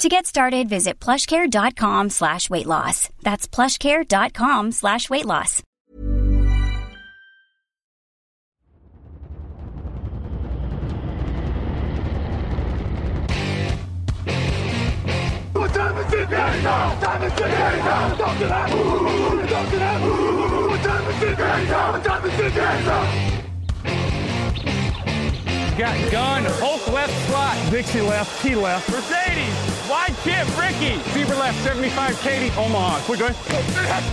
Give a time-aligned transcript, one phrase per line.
[0.00, 3.10] To get started, visit plushcare.com slash weight loss.
[3.22, 5.62] That's plushcare.com slash weight loss.
[15.52, 17.00] What time is it now?
[17.00, 18.16] Time is it now?
[18.16, 18.70] Talk to that.
[18.70, 21.92] What time is it now?
[21.92, 23.39] What time is it now?
[25.80, 27.56] Got gun, Hulk left slot.
[27.70, 28.86] Dixie left, T left.
[28.90, 31.00] Mercedes, wide chip, Ricky.
[31.16, 33.00] Fever left, 75, Katie, Omaha.
[33.08, 34.04] Quick, go ahead.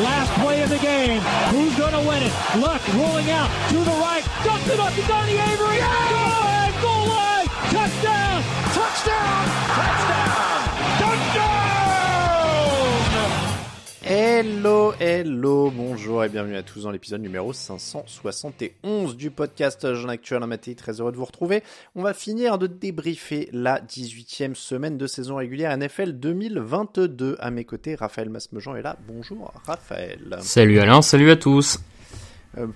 [0.00, 1.18] Last play of the game.
[1.50, 2.32] Who's going to win it?
[2.62, 4.22] Luck rolling out to the right.
[4.44, 5.78] Dumps it up to Donnie Avery.
[5.82, 7.46] Go ahead, goal line.
[7.74, 8.44] Touchdown.
[8.70, 9.44] Touchdown.
[9.74, 10.07] Touchdown.
[14.10, 20.42] Hello, hello, bonjour et bienvenue à tous dans l'épisode numéro 571 du podcast Jean Actuel
[20.46, 20.74] Maté.
[20.74, 21.62] Très heureux de vous retrouver.
[21.94, 27.36] On va finir de débriefer la 18e semaine de saison régulière NFL 2022.
[27.38, 28.96] À mes côtés, Raphaël Masmejean est là.
[29.06, 30.38] Bonjour Raphaël.
[30.40, 31.78] Salut Alain, salut à tous.
[32.56, 32.66] Euh,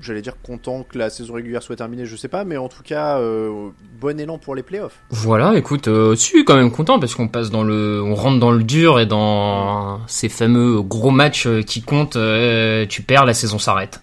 [0.00, 2.82] J'allais dire content que la saison régulière soit terminée, je sais pas, mais en tout
[2.84, 3.70] cas, euh,
[4.00, 5.00] bon élan pour les playoffs.
[5.10, 8.52] Voilà, écoute, euh, suis quand même content parce qu'on passe dans le, on rentre dans
[8.52, 12.16] le dur et dans ces fameux gros matchs qui comptent.
[12.16, 14.00] euh, tu perds, la saison s'arrête.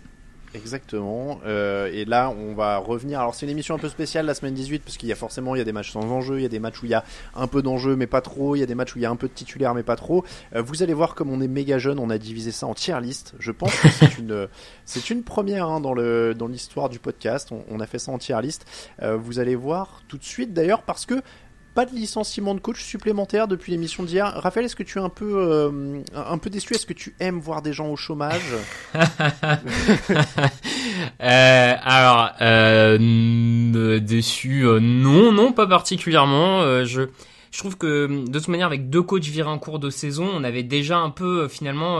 [0.55, 1.39] Exactement.
[1.45, 3.19] Euh, et là, on va revenir.
[3.19, 5.53] Alors, c'est une émission un peu spéciale la semaine 18 parce qu'il y a forcément
[5.53, 6.95] il y a des matchs sans enjeu, il y a des matchs où il y
[6.95, 7.03] a
[7.35, 9.09] un peu d'enjeu mais pas trop, il y a des matchs où il y a
[9.09, 10.23] un peu de titulaire mais pas trop.
[10.55, 12.99] Euh, vous allez voir comme on est méga jeune, on a divisé ça en tier
[13.01, 13.33] list.
[13.39, 14.47] Je pense que c'est une
[14.85, 17.51] c'est une première hein, dans le dans l'histoire du podcast.
[17.51, 18.65] On, on a fait ça en tier list.
[19.01, 21.21] Euh, vous allez voir tout de suite d'ailleurs parce que
[21.75, 24.31] pas de licenciement de coach supplémentaire depuis l'émission d'hier.
[24.33, 26.73] Raphaël, est-ce que tu es un peu, euh, un peu déçu?
[26.73, 28.55] Est-ce que tu aimes voir des gens au chômage?
[31.21, 36.61] Euh, alors, euh, déçu, euh, non, non, pas particulièrement.
[36.61, 37.03] Euh, je,
[37.51, 40.43] je trouve que de toute manière, avec deux coachs virés en cours de saison, on
[40.43, 41.99] avait déjà un peu euh, finalement,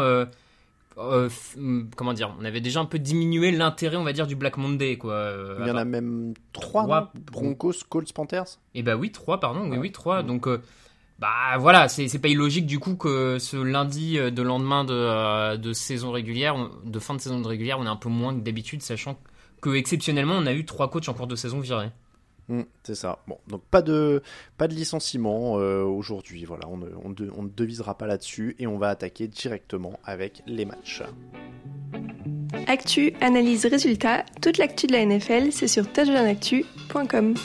[0.97, 4.35] euh, hum, comment dire, on avait déjà un peu diminué l'intérêt, on va dire, du
[4.35, 5.13] Black Monday, quoi.
[5.13, 7.11] Euh, Il y en a même trois, Trois.
[7.31, 8.59] Broncos, Colts, Panthers?
[8.73, 9.78] Et bah oui, 3, pardon, oui, Ouais.
[9.78, 10.23] oui, 3.
[10.23, 10.61] Donc, euh,
[11.19, 16.11] bah voilà, c'est pas illogique du coup que ce lundi de lendemain de, de saison
[16.11, 19.17] régulière, de fin de saison de régulière, on est un peu moins que d'habitude, sachant
[19.61, 21.89] que exceptionnellement, on a eu trois coachs en cours de saison virés.
[22.47, 23.19] Hmm, c'est ça.
[23.28, 24.22] Bon, donc pas de
[24.69, 26.45] licenciement euh, aujourd'hui.
[26.45, 31.01] Voilà, on ne, on, devisera pas là-dessus et on va attaquer directement avec les matchs.
[32.67, 37.35] Actu, analyse, résultat, toute l'actu de la NFL, c'est sur touchdownactu.com.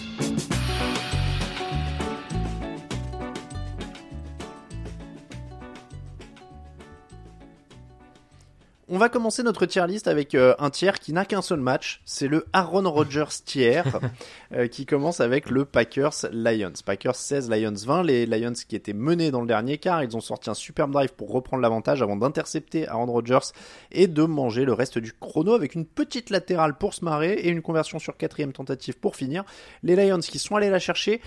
[8.93, 12.03] On va commencer notre tier list avec euh, un tiers qui n'a qu'un seul match.
[12.05, 13.83] C'est le Aaron Rodgers tier
[14.53, 16.73] euh, qui commence avec le Packers Lions.
[16.85, 18.03] Packers 16, Lions 20.
[18.03, 21.15] Les Lions qui étaient menés dans le dernier quart, ils ont sorti un superbe drive
[21.15, 23.53] pour reprendre l'avantage avant d'intercepter Aaron Rodgers
[23.93, 27.49] et de manger le reste du chrono avec une petite latérale pour se marrer et
[27.49, 29.45] une conversion sur quatrième tentative pour finir.
[29.85, 31.21] Les Lions qui sont allés la chercher.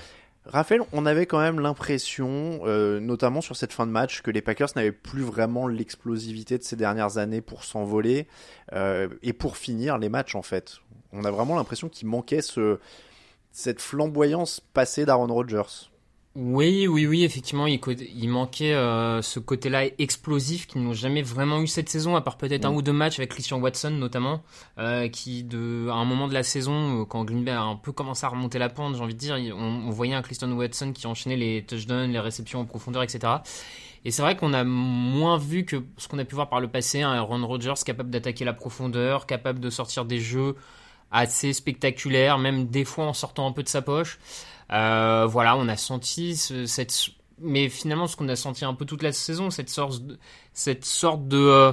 [0.45, 4.41] Raphaël, on avait quand même l'impression, euh, notamment sur cette fin de match, que les
[4.41, 8.27] Packers n'avaient plus vraiment l'explosivité de ces dernières années pour s'envoler
[8.73, 10.79] euh, et pour finir les matchs en fait.
[11.13, 12.79] On a vraiment l'impression qu'il manquait ce,
[13.51, 15.89] cette flamboyance passée d'Aaron Rodgers.
[16.35, 21.67] Oui, oui, oui, effectivement, il, manquait euh, ce côté-là explosif qu'ils n'ont jamais vraiment eu
[21.67, 22.75] cette saison, à part peut-être un Mm.
[22.75, 24.41] ou deux matchs avec Christian Watson notamment,
[24.79, 27.75] euh, qui de, à un moment de la saison, euh, quand Green Bay a un
[27.75, 30.51] peu commencé à remonter la pente, j'ai envie de dire, on, on voyait un Christian
[30.53, 33.33] Watson qui enchaînait les touchdowns, les réceptions en profondeur, etc.
[34.03, 36.67] Et c'est vrai qu'on a moins vu que ce qu'on a pu voir par le
[36.67, 40.55] passé, un Aaron Rodgers capable d'attaquer la profondeur, capable de sortir des jeux
[41.11, 44.17] assez spectaculaires, même des fois en sortant un peu de sa poche.
[44.71, 46.93] Euh, voilà, on a senti ce- cette
[47.39, 50.17] mais finalement, ce qu'on a senti un peu toute la saison, cette sorte de,
[50.53, 51.71] cette sorte de, euh,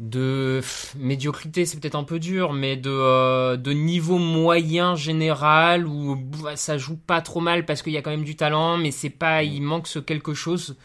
[0.00, 5.86] de pff, médiocrité, c'est peut-être un peu dur, mais de, euh, de niveau moyen général
[5.86, 8.76] où bah, ça joue pas trop mal parce qu'il y a quand même du talent,
[8.76, 10.76] mais c'est pas, il manque ce quelque chose,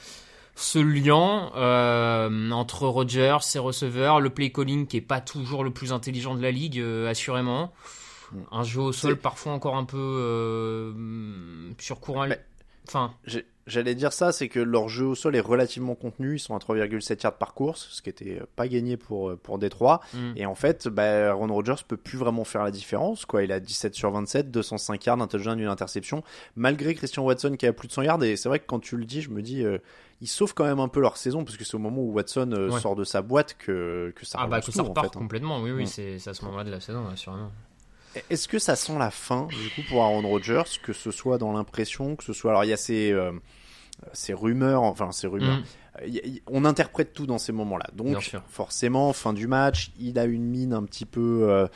[0.56, 5.72] ce lien euh, entre Rogers, ses receveurs, le play calling qui est pas toujours le
[5.72, 7.74] plus intelligent de la ligue, euh, assurément.
[8.52, 12.28] Un jeu au sol parfois encore un peu euh, sur courant.
[12.28, 12.40] Mais-
[12.88, 13.14] Enfin,
[13.68, 16.38] J'allais dire ça, c'est que leur jeu au sol est relativement contenu.
[16.38, 20.00] Ils sont à 3,7 yards par course, ce qui était pas gagné pour, pour Détroit.
[20.16, 20.32] mm.
[20.38, 23.26] Et en fait, bah, Aaron Rodgers peut plus vraiment faire la différence.
[23.26, 23.44] Quoi.
[23.44, 26.24] Il a 17 sur 27, 205 yards, un touchdown, une interception,
[26.56, 28.24] malgré Christian Watson qui a plus de 100 yards.
[28.24, 29.78] Et c'est vrai que quand tu le dis, je me dis, euh,
[30.22, 32.52] ils sauvent quand même un peu leur saison, parce que c'est au moment où Watson
[32.54, 32.80] euh, Ouais.
[32.80, 35.20] sort de sa boîte que, que ça ah bah que tout, ça en repart hein.
[35.20, 35.62] complètement.
[35.62, 35.86] Oui, oui, Mm.
[36.18, 37.52] c'est à ce moment-là de la saison, assurément.
[38.30, 41.52] Est-ce que ça sent la fin, du coup, pour Aaron Rodgers, que ce soit dans
[41.52, 42.52] l'impression, que ce soit...
[42.52, 43.32] Alors, il y a ces, euh,
[44.14, 45.58] ces rumeurs, enfin, ces rumeurs.
[45.58, 45.64] Mm.
[46.48, 47.88] On interprète tout dans ces moments-là.
[47.94, 51.68] Donc, forcément, fin du match, il a une mine un petit peu euh,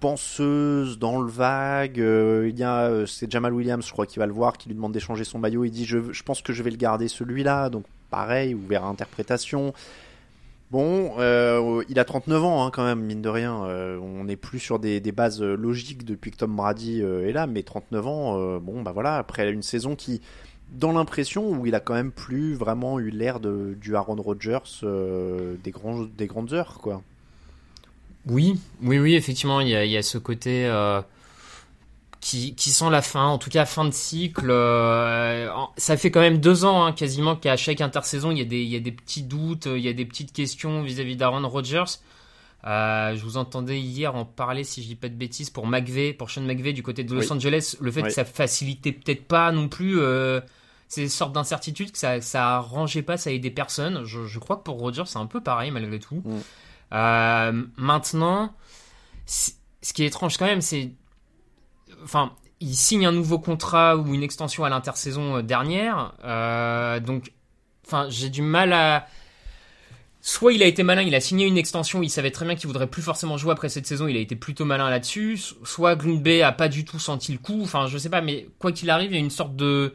[0.00, 1.98] penseuse, dans le vague.
[2.00, 4.74] Euh, il y a, c'est Jamal Williams, je crois, qui va le voir, qui lui
[4.74, 5.64] demande d'échanger son maillot.
[5.64, 7.70] Il dit, je, je pense que je vais le garder celui-là.
[7.70, 9.72] Donc, pareil, ouvert à interprétation.
[10.74, 13.64] Bon, euh, il a 39 ans hein, quand même, mine de rien.
[13.64, 17.46] Euh, on n'est plus sur des, bases euh, logiques depuis que Tom Brady est là,
[17.46, 20.20] mais 39 ans, bon bah voilà, après une saison qui,
[20.72, 25.70] dans l'impression où il a quand même plus vraiment eu l'air du Aaron Rodgers des,
[25.70, 27.02] grands, des grandes heures, quoi.
[28.26, 30.68] Oui, oui, oui, effectivement, il y a, il y a ce côté
[32.24, 34.48] qui, qui sent la fin, en tout cas fin de cycle.
[34.48, 38.46] euh, ça fait quand même deux ans hein, quasiment qu'à chaque intersaison, il y, a
[38.46, 41.46] des, il y a des petits doutes, il y a des petites questions vis-à-vis d'Aaron
[41.46, 41.84] Rodgers.
[42.66, 46.14] Euh, je vous entendais hier en parler, si je dis pas de bêtises, pour McVeigh,
[46.14, 47.32] pour Sean McVeigh du côté de Los Oui.
[47.32, 48.08] Angeles, le fait Oui.
[48.08, 50.40] que ça facilitait peut-être pas non plus euh,
[50.88, 54.04] ces sortes d'incertitudes, que ça, ça arrangeait pas, ça aidait personne.
[54.06, 56.22] Je, je crois que pour Rodgers, c'est un peu pareil malgré tout.
[56.24, 56.38] Mm.
[56.94, 58.54] Euh, maintenant,
[59.26, 60.90] ce qui est étrange quand même, c'est.
[62.04, 66.12] Enfin, il signe un nouveau contrat ou une extension à l'intersaison euh, dernière.
[66.24, 67.32] euh, donc,
[67.86, 69.06] enfin, j'ai du mal à.
[70.20, 72.66] Soit il a été malin, il a signé une extension, il savait très bien qu'il
[72.66, 75.36] voudrait plus forcément jouer après cette saison, il a été plutôt malin là-dessus.
[75.36, 77.60] So- Soit Green Bay a pas du tout senti le coup.
[77.62, 79.94] Enfin, je sais pas, mais quoi qu'il arrive, il y a une sorte de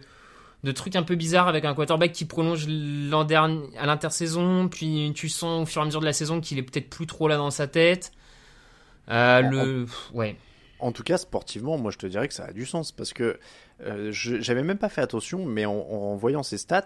[0.65, 5.11] de truc un peu bizarre avec un quarterback qui prolonge l'an dernier à l'intersaison, puis
[5.15, 7.27] tu sens au fur et à mesure de la saison qu'il est peut-être plus trop
[7.29, 8.11] là dans sa tête.
[9.09, 10.35] Euh, le ouais.
[10.79, 13.39] En tout cas, sportivement, moi je te dirais que ça a du sens parce que
[13.83, 16.85] euh, j'avais même pas fait attention, mais en, en voyant ses stats,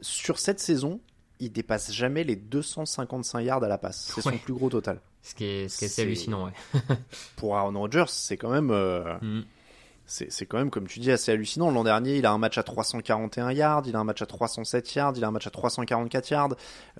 [0.00, 1.00] sur cette saison,
[1.40, 4.10] il dépasse jamais les 255 yards à la passe.
[4.14, 5.00] C'est son plus gros total.
[5.22, 6.52] Ce qui est, ce qui est assez C'est- hallucinant, ouais.
[7.36, 8.70] Pour Aaron Rodgers, c'est quand même.
[8.70, 9.42] euh, Mm.
[10.10, 11.70] C'est quand même, comme tu dis, assez hallucinant.
[11.70, 14.94] L'an dernier, il a un match à 341 yards, il a un match à 307
[14.94, 16.48] yards, il a un match à 344 yards.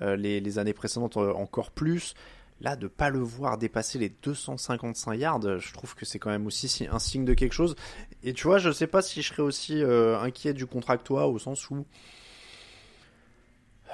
[0.03, 2.13] Euh, les, les années précédentes, encore plus.
[2.61, 6.45] Là, de pas le voir dépasser les 255 yards, je trouve que c'est quand même
[6.45, 7.75] aussi si- un signe de quelque chose.
[8.21, 11.03] Et tu vois, je sais pas si je serais aussi euh, inquiet du contrat que
[11.03, 11.85] toi, au sens où.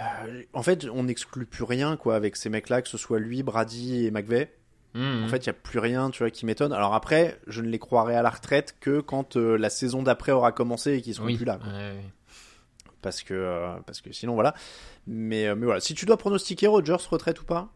[0.01, 3.43] euh, en fait, on n'exclut plus rien quoi avec ces mecs-là, que ce soit lui,
[3.43, 4.49] Brady et McVeigh.
[4.93, 5.25] Mm.
[5.25, 6.73] En fait, il n'y a plus rien, tu vois, qui m'étonne.
[6.73, 10.31] Alors après, je ne les croirai à la retraite que quand euh, la saison d'après
[10.31, 11.35] aura commencé et qu'ils seront oui.
[11.37, 11.57] plus là.
[11.57, 11.67] quoi.
[11.71, 12.05] Ouais, ouais.
[13.01, 14.55] Parce que, euh, parce que sinon, voilà.
[15.05, 17.69] Mais, mais voilà, si tu dois pronostiquer Rogers retraite ou pas,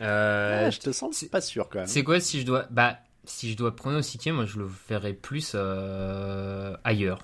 [0.00, 1.86] Euh, ouais, je te sens c'est- pas sûr quand même.
[1.88, 5.52] C'est quoi si je dois bah si je dois pronostiquer, moi je le verrais plus
[5.54, 7.18] euh, ailleurs.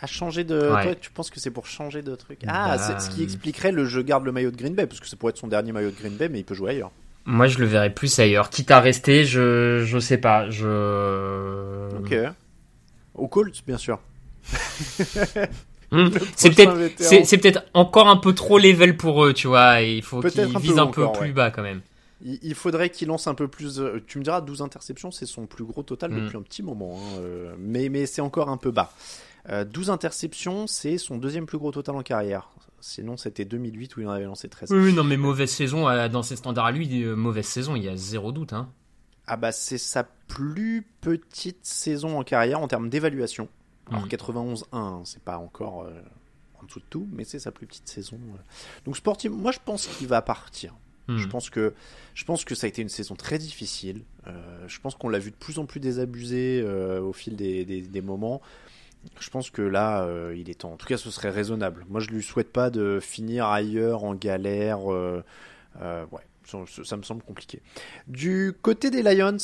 [0.00, 0.58] À changer de.
[0.72, 0.82] Ouais.
[0.82, 3.70] Toi, tu penses que c'est pour changer de truc Ah, Bah, c'est ce qui expliquerait
[3.70, 5.70] le je garde le maillot de Green Bay, parce que ça pourrait être son dernier
[5.70, 6.90] maillot de Green Bay, mais il peut jouer ailleurs.
[7.24, 8.50] Moi je le verrais plus ailleurs.
[8.50, 12.14] Quitte à rester, je je sais pas, je Ok.
[13.14, 14.00] Au Colts, bien sûr.
[15.92, 16.08] Hmm.
[16.36, 16.74] C'est peut-être
[17.24, 20.58] c'est peut-être encore un peu trop level pour eux, tu vois, et il faut qu'ils
[20.58, 21.32] visent un peu encore, plus ouais.
[21.32, 21.82] bas quand même.
[22.24, 23.78] Il, il faudrait qu'il lance un peu plus.
[23.80, 26.20] euh, Tu me diras, 12 interceptions, c'est son plus gros total Mm.
[26.24, 26.98] depuis un petit moment.
[26.98, 28.92] hein, euh, mais mais c'est encore un peu bas.
[29.50, 32.48] Euh, 12 interceptions, c'est son deuxième plus gros total en carrière.
[32.80, 34.70] Sinon, c'était 2008 où il en avait lancé 13.
[34.72, 37.88] Oui, non mais mauvaise saison euh, dans ses standards à lui, mauvaise saison, il y
[37.88, 38.68] a zéro doute hein.
[39.26, 43.48] Ah bah, c'est sa plus petite saison en carrière en termes d'évaluation.
[43.92, 44.08] Alors Mm.
[44.08, 45.90] 91-1, hein, c'est pas encore euh,
[46.60, 48.16] en dessous de tout, mais c'est sa plus petite saison.
[48.34, 48.38] euh.
[48.84, 50.74] Donc sportif, moi je pense qu'il va partir.
[51.08, 51.16] Hmm.
[51.18, 51.74] Je pense que
[52.14, 54.02] je pense que ça a été une saison très difficile.
[54.28, 57.64] Euh, je pense qu'on l'a vu de plus en plus désabusé euh, au fil des,
[57.64, 58.40] des- des moments.
[59.18, 60.72] Je pense que là, euh, il est temps.
[60.72, 61.84] En tout cas, ce serait raisonnable.
[61.88, 64.84] Moi, je lui souhaite pas de finir ailleurs en galère.
[64.86, 65.22] ouais,
[66.44, 67.60] ça, ça me semble compliqué.
[68.06, 69.38] Du côté des Lions,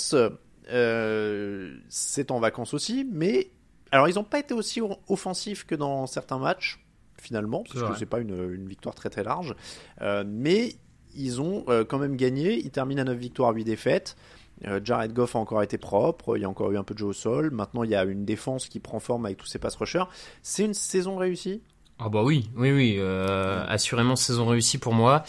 [1.89, 3.51] c'est en vacances aussi, mais
[3.93, 6.81] Alors, ils n'ont pas été aussi offensifs que dans certains matchs,
[7.21, 9.55] finalement, parce que c'est pas une, une victoire très très large.
[10.03, 10.75] Euh, mais
[11.15, 12.59] ils ont euh, quand même gagné.
[12.59, 14.17] Ils terminent à 9 victoires, 8 défaites.
[14.67, 16.37] Euh, Jared Goff a encore été propre.
[16.37, 17.51] Il y a encore eu un peu de jeu au sol.
[17.51, 20.05] Maintenant, il y a une défense qui prend forme avec tous ces pass rushers.
[20.43, 21.63] C'est une saison réussie?
[22.01, 25.25] Ah bah oui, oui, oui, assurément saison réussie pour moi.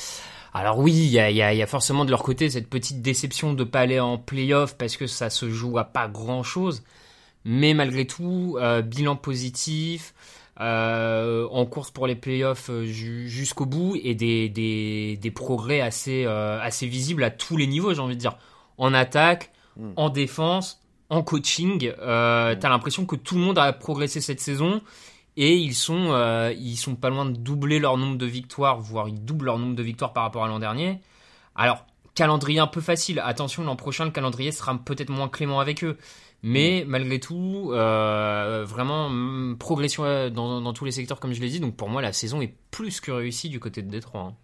[0.53, 2.69] Alors oui, il y a, y, a, il y a forcément de leur côté cette
[2.69, 6.43] petite déception de pas aller en playoff parce que ça se joue à pas grand
[6.43, 6.83] chose.
[7.51, 10.13] Mais malgré tout, euh, bilan positif,
[10.61, 15.81] euh, en course pour les playoffs euh, ju- jusqu'au bout et des, des, des progrès
[15.81, 18.37] assez, euh, assez visibles à tous les niveaux, j'ai envie de dire.
[18.77, 19.91] En attaque, Mm.
[19.95, 24.81] en défense, en coaching, euh, t'as l'impression que tout le monde a progressé cette saison
[25.37, 26.11] et ils sont,
[26.57, 29.75] ils sont pas loin de doubler leur nombre de victoires, voire ils doublent leur nombre
[29.75, 30.99] de victoires par rapport à l'an dernier.
[31.55, 33.21] Alors, calendrier un peu facile.
[33.23, 35.97] Attention, l'an prochain, le calendrier sera peut-être moins clément avec eux.
[36.41, 41.41] Mais malgré tout, euh, vraiment, mm, progression euh, dans, dans tous les secteurs, comme je
[41.41, 41.59] l'ai dit.
[41.59, 44.21] Donc pour moi, la saison est plus que réussie du côté de Détroit.
[44.21, 44.35] hein.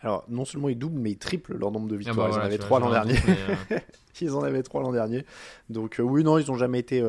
[0.00, 2.28] Alors, non seulement ils doublent, mais ils triplent leur nombre de Ah victoires.
[2.28, 3.14] bah ils en avaient trois l'an dernier.
[3.26, 3.36] mais,
[3.72, 3.78] euh,
[4.20, 5.24] Ils en avaient trois l'an dernier.
[5.70, 7.02] Donc euh, oui, non, ils ont jamais été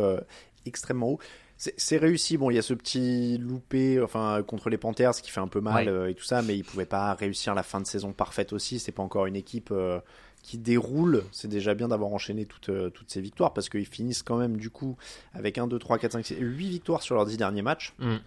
[0.65, 1.19] extrêmement hauts.
[1.57, 2.37] C'est c'est réussi.
[2.37, 5.61] Bon, il y a ce petit loupé, enfin contre les Panthers, qui fait un peu
[5.61, 5.91] mal Ouais.
[5.91, 8.79] euh, et tout ça, mais ils pouvaient pas réussir la fin de saison parfaite aussi.
[8.79, 9.99] C'est pas encore une équipe euh,
[10.45, 11.23] qui déroule.
[11.31, 14.57] C'est déjà bien d'avoir enchaîné toutes, euh, toutes ces victoires parce qu'ils finissent quand même
[14.57, 14.95] du coup
[15.33, 17.93] avec 1, 2, 3, 4, 5, 6, 8 victoires sur leurs 10 derniers matchs.
[17.97, 18.17] Mm.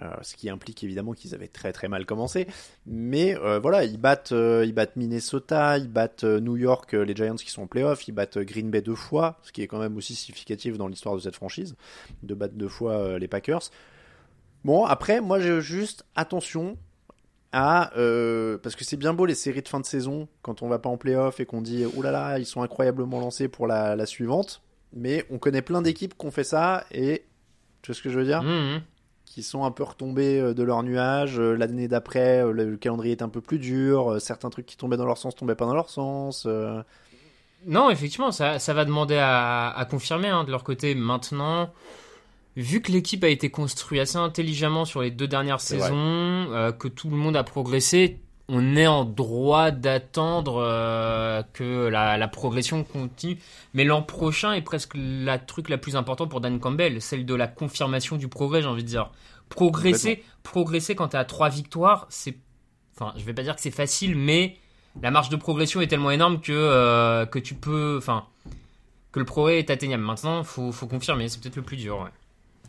[0.00, 2.46] Euh, ce qui implique évidemment qu'ils avaient très très mal commencé.
[2.86, 7.36] Mais euh, voilà, ils battent, euh, ils battent Minnesota, ils battent New York, les Giants
[7.36, 9.96] qui sont en playoff, ils battent Green Bay deux fois, ce qui est quand même
[9.98, 11.76] aussi significatif dans l'histoire de cette franchise,
[12.22, 13.70] de battre deux fois les Packers.
[14.64, 16.78] Bon, après, moi j'ai juste attention
[17.56, 17.92] à...
[17.96, 20.78] euh, parce que c'est bien beau les séries de fin de saison, quand on va
[20.78, 23.96] pas en playoff et qu'on dit, oh là là, ils sont incroyablement lancés pour la,
[23.96, 24.62] la suivante.
[24.92, 27.24] Mais on connaît plein d'équipes qui ont fait ça et...
[27.82, 28.42] Tu vois ce que je veux dire?
[28.42, 28.80] Mhm.
[29.24, 31.38] qui sont un peu retombés euh, de leur nuage.
[31.38, 34.20] Euh, L'année d'après, le le calendrier est un peu plus dur.
[34.20, 36.44] Certains trucs qui tombaient dans leur sens tombaient pas dans leur sens.
[36.46, 36.82] Euh,
[37.66, 40.94] Non, effectivement, ça, ça va demander à, à confirmer hein, de leur côté.
[40.94, 41.70] Maintenant,
[42.56, 46.88] vu que l'équipe a été construite assez intelligemment sur les deux dernières saisons, euh, que
[46.88, 52.84] tout le monde a progressé, on est en droit d'attendre euh, que la, la progression
[52.84, 53.38] continue.
[53.74, 57.34] Mais l'an prochain est presque la truc la plus importante pour Dan Campbell, celle de
[57.34, 59.10] la confirmation du progrès, j'ai envie de dire.
[59.48, 62.36] Progresser, progresser quand tu as trois victoires, c'est...
[62.98, 64.56] Enfin, je vais pas dire que c'est facile, mais
[65.02, 67.96] la marge de progression est tellement énorme que, euh, que tu peux.
[67.98, 68.24] Enfin,
[69.12, 70.02] que le progrès est atteignable.
[70.02, 71.98] Maintenant, faut, faut confirmer, c'est peut-être le plus dur.
[71.98, 72.10] ouais.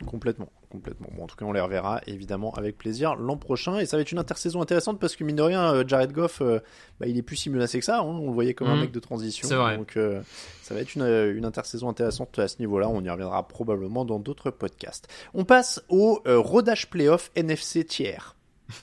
[0.06, 1.08] Complètement, complètement.
[1.16, 3.80] Bon, en tout cas, on les reverra évidemment avec plaisir l'an prochain.
[3.80, 6.42] Et ça va être une intersaison intéressante parce que mine de rien, euh, Jared Goff,
[6.42, 6.60] euh,
[7.00, 8.00] bah, il est plus si menacé que ça.
[8.00, 8.04] hein.
[8.04, 8.82] On le voyait comme un Mhm.
[8.82, 9.48] mec de transition.
[9.48, 9.76] C'est vrai.
[9.78, 10.22] Donc, euh,
[10.62, 12.88] ça va être une, euh, une intersaison intéressante à ce niveau-là.
[12.90, 15.08] On y reviendra probablement dans d'autres podcasts.
[15.34, 18.36] On passe au euh, rodage playoff NFC tiers.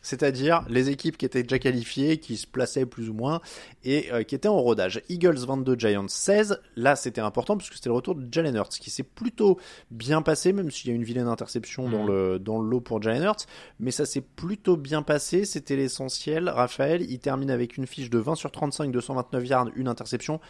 [0.02, 3.40] C'est-à-dire les équipes qui étaient déjà qualifiées, qui se plaçaient plus ou moins,
[3.84, 5.02] et euh, qui étaient en rodage.
[5.08, 6.60] Eagles 22, Giants 16.
[6.76, 9.58] Là, c'était important parce que c'était le retour de Jalen Hurts, qui s'est plutôt
[9.90, 12.08] bien passé, même s'il y a une vilaine interception dans Mhm.
[12.08, 13.46] le dans le lot pour Jalen Hurts.
[13.78, 15.44] Mais ça s'est plutôt bien passé.
[15.44, 16.48] C'était l'essentiel.
[16.48, 20.40] Raphaël, il termine avec une fiche de 20 sur 35, 229 yards, une interception.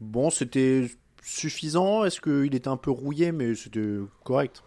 [0.00, 0.88] Bon, c'était
[1.22, 2.04] suffisant.
[2.04, 4.62] Est-ce qu'il était un peu rouillé, mais c'était correct.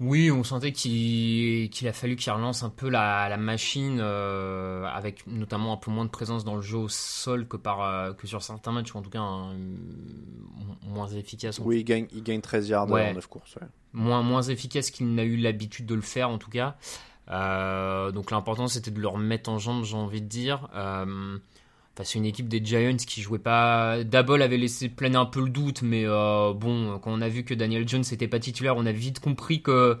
[0.00, 5.24] Oui, on sentait qu'il a fallu qu'il relance un peu la, la machine, euh, avec
[5.28, 8.26] notamment un peu moins de présence dans le jeu au sol que, par, euh, que
[8.26, 9.54] sur certains matchs, ou en tout cas un-
[10.88, 11.60] moins efficace.
[11.60, 13.10] Oui, il gagne, il gagne 13 yards Ouais.
[13.10, 13.54] en 9 courses.
[13.56, 13.66] ouais.
[13.92, 16.76] moins, moins efficace qu'il n'a eu l'habitude de le faire en tout cas.
[17.30, 20.68] Euh, donc l'important c'était de le remettre en jambe, j'ai envie de dire.
[21.94, 24.02] Enfin, c'est une équipe des Giants qui jouait pas.
[24.02, 27.44] Dabol avait laissé planer un peu le doute, mais euh, bon, quand on a vu
[27.44, 29.98] que Daniel Jones n'était pas titulaire, on a vite compris que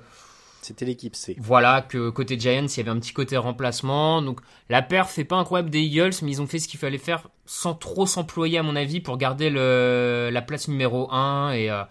[0.62, 1.36] C'était l'équipe C.
[1.38, 4.22] voilà que côté Giants il y avait un petit côté remplacement.
[4.22, 6.96] Donc la perf fait pas incroyable des Eagles, mais ils ont fait ce qu'il fallait
[6.96, 11.70] faire sans trop s'employer à mon avis pour garder le, la place numéro 1 et
[11.70, 11.84] euh,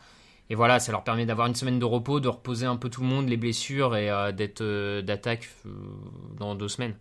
[0.49, 2.99] et voilà, ça leur permet d'avoir une semaine de repos, de reposer un peu tout
[2.99, 5.47] le monde, les blessures et euh, d'être d'attaque
[6.37, 6.95] dans deux semaines.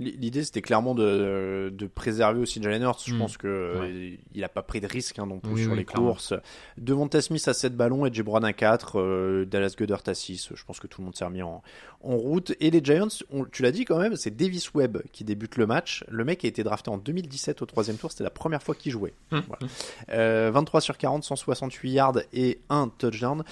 [0.00, 3.02] L'idée, c'était clairement de, de préserver aussi Jalen Hurts.
[3.06, 3.18] Je Mm.
[3.18, 5.78] pense que euh, il a pas pris de risque hein, non plus Oui, sur oui,
[5.78, 6.08] les clairement.
[6.08, 6.32] courses.
[6.78, 10.50] Devonta Smith à 7 ballons et Jebron à 4, euh, Dallas Goddard à 6.
[10.54, 11.62] Je pense que tout le monde s'est remis en,
[12.02, 12.54] en route.
[12.60, 15.66] Et les Giants, on- tu l'as dit quand même, c'est Davis Webb qui débute le
[15.66, 16.02] match.
[16.08, 18.10] Le mec a été drafté en 2017 au troisième tour.
[18.10, 19.12] C'était la première fois qu'il jouait.
[19.32, 19.40] Mm.
[19.48, 19.66] Voilà.
[20.12, 23.44] Euh, 23 sur 40, 168 yards et un touchdown.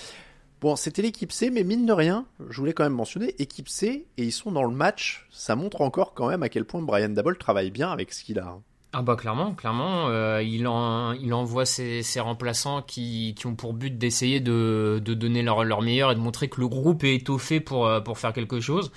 [0.60, 4.06] Bon, c'était l'équipe C, mais mine de rien, je voulais quand même mentionner, équipe C,
[4.16, 7.10] et ils sont dans le match, ça montre encore quand même à quel point Brian
[7.10, 8.46] Dabble travaille bien avec ce qu'il a.
[8.46, 8.62] hein.
[8.94, 13.54] Ah bah clairement, clairement, euh, il, en, il envoie ses, ses remplaçants qui, qui, ont
[13.54, 17.04] pour but d'essayer de, de, donner leur, leur meilleur et de montrer que le groupe
[17.04, 18.90] est étoffé pour, euh, pour faire quelque chose.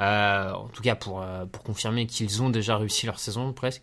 [0.00, 3.82] Euh, en tout cas pour, euh, pour confirmer qu'ils ont déjà réussi leur saison presque.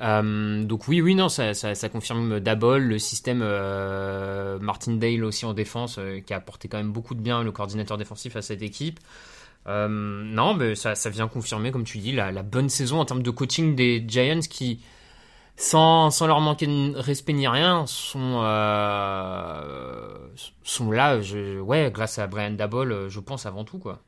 [0.00, 5.54] Euh, donc oui, oui, non, ça, ça, confirme Dabol, le système euh, Martindale aussi en
[5.54, 9.00] défense, qui a apporté quand même beaucoup de bien, le coordinateur défensif à cette équipe.
[9.66, 13.22] Euh, non, mais ça, ça vient confirmer, comme tu dis, la, bonne saison en termes
[13.22, 14.80] de coaching des Giants qui,
[15.56, 20.28] sans, sans leur manquer de respect ni rien, sont, euh,
[20.64, 21.18] sont là,
[21.62, 24.00] ouais, grâce à Brian Dabol, je pense avant tout, quoi.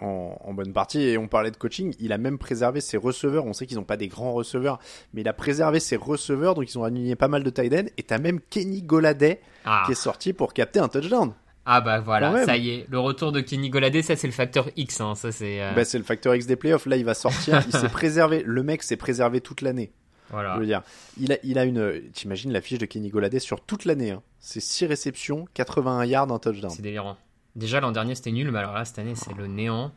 [0.00, 1.00] En, en, bonne partie.
[1.00, 3.46] Et on parlait de coaching, il a même préservé ses receveurs.
[3.46, 4.78] On sait qu'ils n'ont pas des grands receveurs,
[5.14, 7.86] mais il a préservé ses receveurs, donc ils ont aligné pas mal de tight end.
[7.96, 9.84] Et t'as même Kenny Goladay ah.
[9.86, 11.32] qui est sorti pour capter un touchdown.
[11.68, 14.68] Ah bah voilà, ça y est, le retour de Kenny Goladé, ça c'est le facteur
[14.76, 15.60] X, hein, ça c'est.
[15.60, 15.72] Euh...
[15.74, 16.86] Bah, c'est le facteur X des playoffs.
[16.86, 18.44] Là, il va sortir, il s'est préservé.
[18.46, 19.90] Le mec s'est préservé toute l'année.
[20.30, 20.54] Voilà.
[20.54, 20.82] Je veux dire,
[21.18, 22.02] il a, il a une.
[22.12, 24.12] T'imagines la fiche de Kenny Goladé sur toute l'année.
[24.12, 24.22] Hein.
[24.38, 26.70] C'est 6 réceptions, 81 yards, un touchdown.
[26.70, 27.16] C'est délirant.
[27.56, 29.92] Déjà l'an dernier c'était nul, mais alors là cette année c'est le néant.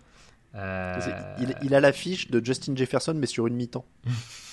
[0.56, 0.98] Euh...
[1.40, 3.86] Il, il, a la fiche de Justin Jefferson, mais sur une mi-temps.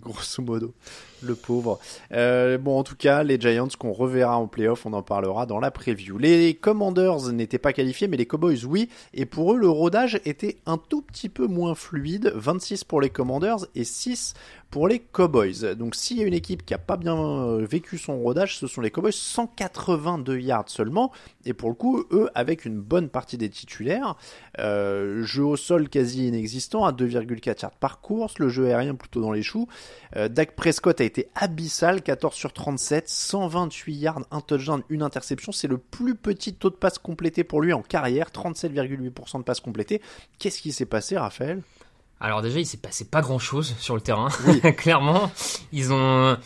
[0.00, 0.74] grosso modo,
[1.22, 1.78] le pauvre.
[2.12, 5.60] Euh, bon, en tout cas, les Giants qu'on reverra en playoff, on en parlera dans
[5.60, 6.18] la preview.
[6.18, 8.88] Les Commanders n'étaient pas qualifiés, mais les Cowboys, oui.
[9.14, 12.32] Et pour eux, le rodage était un tout petit peu moins fluide.
[12.34, 14.34] 26 pour les Commanders et 6
[14.70, 15.74] pour les Cowboys.
[15.76, 18.80] Donc s'il y a une équipe qui a pas bien vécu son rodage, ce sont
[18.80, 21.10] les Cowboys, 182 yards seulement,
[21.44, 24.16] et pour le coup, eux, avec une bonne partie des titulaires,
[24.58, 29.20] euh, jeu au sol quasi inexistant, à 2,4 yards par course, le jeu aérien plutôt
[29.20, 29.66] dans les choux.
[30.16, 35.52] Euh, Dak Prescott a été abyssal, 14 sur 37, 128 yards, un touchdown, une interception,
[35.52, 39.60] c'est le plus petit taux de passe complété pour lui en carrière, 37,8% de passes
[39.60, 40.00] complétées.
[40.38, 41.62] Qu'est-ce qui s'est passé, Raphaël?
[42.20, 44.28] Alors déjà, il s'est passé pas grand-chose sur le terrain.
[44.46, 44.60] Oui.
[44.76, 45.32] Clairement,
[45.72, 46.36] ils ont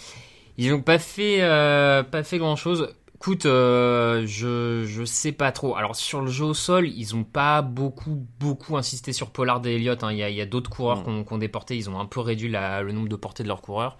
[0.56, 2.94] ils ont pas fait euh, pas fait grand-chose.
[3.16, 5.74] Écoute, euh, je je sais pas trop.
[5.76, 9.74] Alors sur le jeu au sol, ils ont pas beaucoup beaucoup insisté sur Pollard et
[9.74, 10.04] Elliott.
[10.04, 10.12] Hein.
[10.12, 11.24] Il y a, il y a d'autres coureurs mm.
[11.24, 11.76] qui ont, déporté.
[11.76, 13.96] Ils ont un peu réduit la, le nombre de portées de leurs coureurs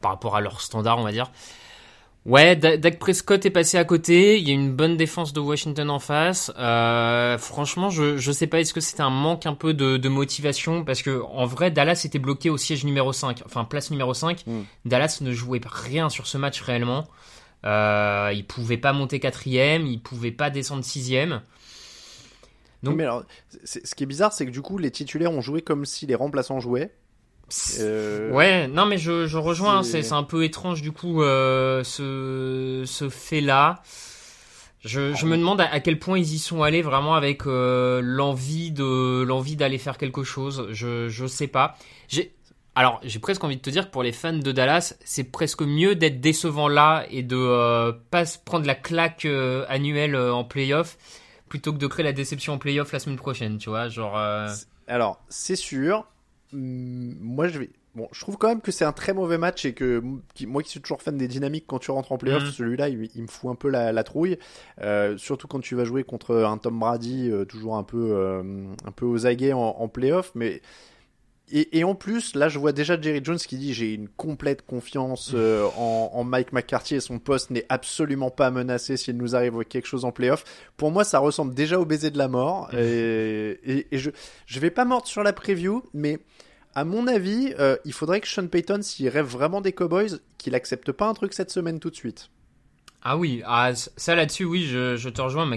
[0.00, 1.32] par rapport à leur standard, on va dire.
[2.26, 4.36] Ouais, Dak Prescott est passé à côté.
[4.40, 6.50] Il y a une bonne défense de Washington en face.
[6.58, 8.58] Euh, franchement, je je sais pas.
[8.58, 10.84] Est-ce que c'était un manque un peu de, de, motivation?
[10.84, 14.44] Parce que en vrai, Dallas était bloqué au siège numéro 5, enfin place numéro 5.
[14.44, 14.62] Mm.
[14.86, 17.06] Dallas ne jouait rien sur ce match réellement.
[17.64, 21.42] Euh, il pouvait pas monter quatrième, il pouvait pas descendre sixième.
[22.82, 23.22] Donc, mais alors,
[23.64, 26.16] ce qui est bizarre, c'est que du coup, les titulaires ont joué comme si les
[26.16, 26.90] remplaçants jouaient.
[27.78, 28.30] Euh...
[28.32, 33.08] Ouais, non mais je, je rejoins, c'est un peu étrange du coup euh, ce, ce
[33.08, 33.82] fait-là.
[34.80, 38.70] Je, je, me demande à, quel point ils y sont allés vraiment avec euh, l'envie
[38.70, 40.68] de l'envie d'aller faire quelque chose.
[40.70, 41.76] Je je sais pas.
[42.08, 42.32] J'ai
[42.76, 45.62] alors j'ai presque envie de te dire que pour les fans de Dallas, c'est presque
[45.62, 50.44] mieux d'être décevant là et de euh, pas se prendre la claque euh, annuelle en
[50.44, 50.98] playoff
[51.48, 53.58] plutôt que de créer la déception en playoff la semaine prochaine.
[53.58, 54.16] Tu vois, genre.
[54.88, 56.06] Alors c'est sûr
[56.52, 59.72] moi je vais bon je trouve quand même que c'est un très mauvais match et
[59.72, 60.02] que
[60.46, 62.52] moi qui suis toujours fan des dynamiques quand tu rentres en playoff mmh.
[62.52, 64.38] celui-là il, il, me fout un peu la, la trouille
[64.80, 68.64] euh, surtout quand tu vas jouer contre un Tom Brady euh, toujours un peu euh,
[68.84, 70.62] un peu aux aguets en, en playoff mais
[71.52, 74.66] et, et, en plus, là, je vois déjà Jerry Jones qui dit j'ai une complète
[74.66, 79.36] confiance euh, en, en, Mike McCarthy et son poste n'est absolument pas menacé s'il nous
[79.36, 80.44] arrive quelque chose en playoff.
[80.76, 82.68] Pour moi, ça ressemble déjà au baiser de la mort.
[82.74, 84.10] Et, et, et je
[84.46, 86.18] je vais pas mordre sur la preview, mais
[86.74, 90.54] à mon avis, euh, il faudrait que Sean Payton, s'il rêve vraiment des Cowboys, qu'il
[90.54, 92.30] accepte pas un truc cette semaine tout de suite.
[93.02, 95.48] Ah oui, ah, ça là-dessus, oui, je, je te rejoins.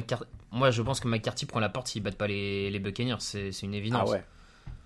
[0.51, 3.19] Moi, je pense que McCarthy prend la porte s'il bat pas les, les Buccaneers.
[3.19, 4.07] C'est une évidence.
[4.07, 4.23] Ah ouais.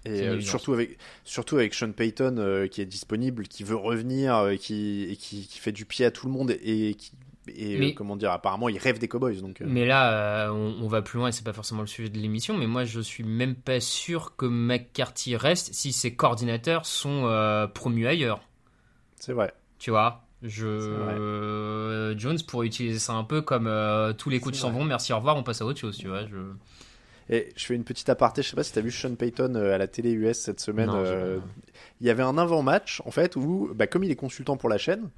[0.05, 4.35] Et euh, surtout avec surtout avec Sean Payton euh, qui est disponible, qui veut revenir,
[4.35, 7.11] euh, qui et qui, qui, fait du pied à tout le monde et qui
[7.55, 9.61] et mais, comment dire apparemment il rêve des Cowboys donc.
[9.65, 12.57] Mais là on, on, va plus loin et c'est pas forcément le sujet de l'émission
[12.57, 18.07] mais moi je suis même pas sûr que McCarthy reste si ses coordinateurs sont promus
[18.07, 18.41] ailleurs.
[19.19, 19.53] C'est vrai.
[19.77, 20.23] Tu vois.
[20.41, 23.69] Je Jones pourrait utiliser ça un peu comme
[24.17, 26.25] tous les coachs s'en vont merci au revoir on passe à autre chose tu vois
[26.25, 26.37] je
[27.29, 29.55] et je fais une petite aparté, je sais pas si tu as vu Sean Payton
[29.55, 30.87] euh, à la télé US cette semaine.
[30.87, 31.39] Non, euh,
[32.01, 34.77] il y avait un avant-match, en fait, où, bah, comme il est consultant pour la
[34.77, 35.09] chaîne,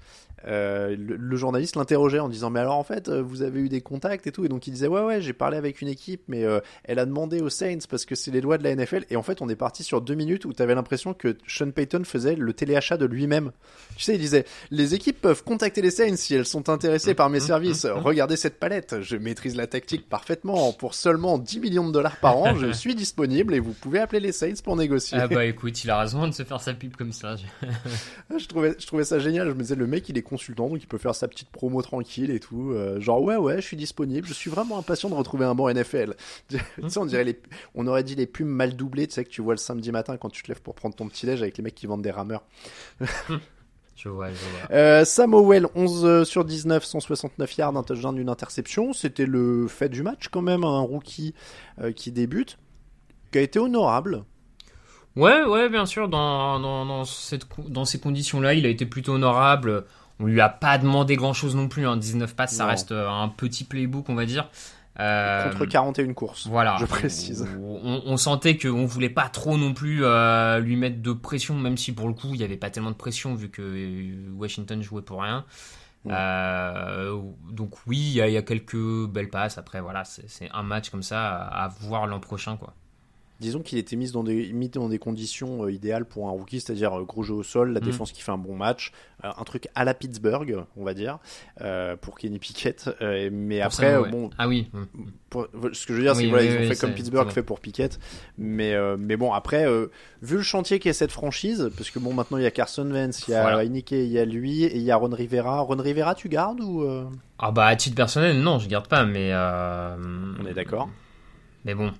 [0.47, 3.81] euh, le, le, journaliste l'interrogeait en disant Mais alors, en fait, vous avez eu des
[3.81, 4.45] contacts et tout.
[4.45, 7.05] Et donc, il disait Ouais, ouais, j'ai parlé avec une équipe, mais euh, elle a
[7.05, 9.05] demandé aux Saints parce que c'est les lois de la NFL.
[9.09, 11.71] Et en fait, on est parti sur deux minutes où tu avais l'impression que Sean
[11.71, 13.51] Payton faisait le téléachat de lui-même.
[13.95, 17.29] Tu sais, il disait Les équipes peuvent contacter les Saints si elles sont intéressées par
[17.29, 17.85] mes services.
[17.85, 20.73] Regardez cette palette, je maîtrise la tactique parfaitement.
[20.73, 24.19] Pour seulement 10 millions de dollars par an, je suis disponible et vous pouvez appeler
[24.19, 25.17] les Saints pour négocier.
[25.19, 27.35] Ah bah écoute, il a raison de se faire sa pub comme ça.
[28.37, 29.47] je, trouvais, je trouvais ça génial.
[29.47, 31.81] Je me disais, le mec, il est consultant, donc il peut faire sa petite promo
[31.81, 32.71] tranquille et tout.
[32.71, 34.27] Euh, genre, ouais, ouais, je suis disponible.
[34.27, 36.15] Je suis vraiment impatient de retrouver un bon NFL.
[36.49, 37.39] tu sais, on dirait les,
[37.73, 40.17] on aurait dit les pubs mal doublées, tu sais, que tu vois le samedi matin
[40.17, 42.11] quand tu te lèves pour prendre ton petit déj avec les mecs qui vendent des
[42.11, 42.43] rameurs.
[43.95, 44.75] Je vois, je vois.
[44.75, 48.93] Euh, Samuel, 11 sur 19, 169 yards, un touchdown, une interception.
[48.93, 51.33] C'était le fait du match quand même, un rookie
[51.79, 52.57] euh, qui débute,
[53.31, 54.23] qui a été honorable.
[55.15, 56.09] Ouais, ouais, bien sûr.
[56.09, 59.85] Dans, dans, dans, cette, dans ces conditions-là, il a été plutôt honorable.
[60.19, 61.87] On lui a pas demandé grand-chose non plus.
[61.87, 61.97] Hein.
[61.97, 64.49] 19 passes, ça reste euh, un petit playbook, on va dire.
[64.99, 66.47] Euh, Contre 41 courses.
[66.47, 66.77] Voilà.
[66.79, 67.47] Je précise.
[67.61, 71.77] On, on sentait qu'on voulait pas trop non plus euh, lui mettre de pression, même
[71.77, 75.01] si pour le coup il n'y avait pas tellement de pression vu que Washington jouait
[75.01, 75.45] pour rien.
[76.07, 77.19] Euh,
[77.51, 79.57] donc oui, il y, a, y, a quelques belles passes.
[79.57, 82.73] Après voilà, c'est un match comme ça à, à voir l'an prochain quoi
[83.39, 86.61] disons qu'il était mis dans des, mis dans des conditions euh, idéales pour un rookie,
[86.61, 87.83] c'est-à-dire euh, gros jeu au sol, la mm.
[87.83, 88.91] défense qui fait un bon match,
[89.23, 91.19] euh, un truc à la Pittsburgh, on va dire,
[92.01, 92.89] pour Kenny Pickett.
[93.31, 94.29] mais après, bon.
[94.37, 94.69] Ah oui.
[95.73, 97.59] ce que je veux dire, c'est qu'ils voilà, ils ont fait comme Pittsburgh fait pour
[97.59, 97.99] Pickett.
[98.37, 99.65] Mais, mais bon, après,
[100.21, 103.27] vu le chantier qu'est cette franchise, parce que bon, maintenant il y a Carson Wentz,
[103.27, 103.63] il y a voilà.
[103.63, 105.59] il y a lui, et il y a Ron Rivera.
[105.59, 106.85] Ron Rivera, tu gardes ou
[107.39, 109.33] Ah bah à titre personnel, non, je garde pas, mais.
[109.33, 110.89] On est d'accord.
[111.65, 111.91] Mais bon,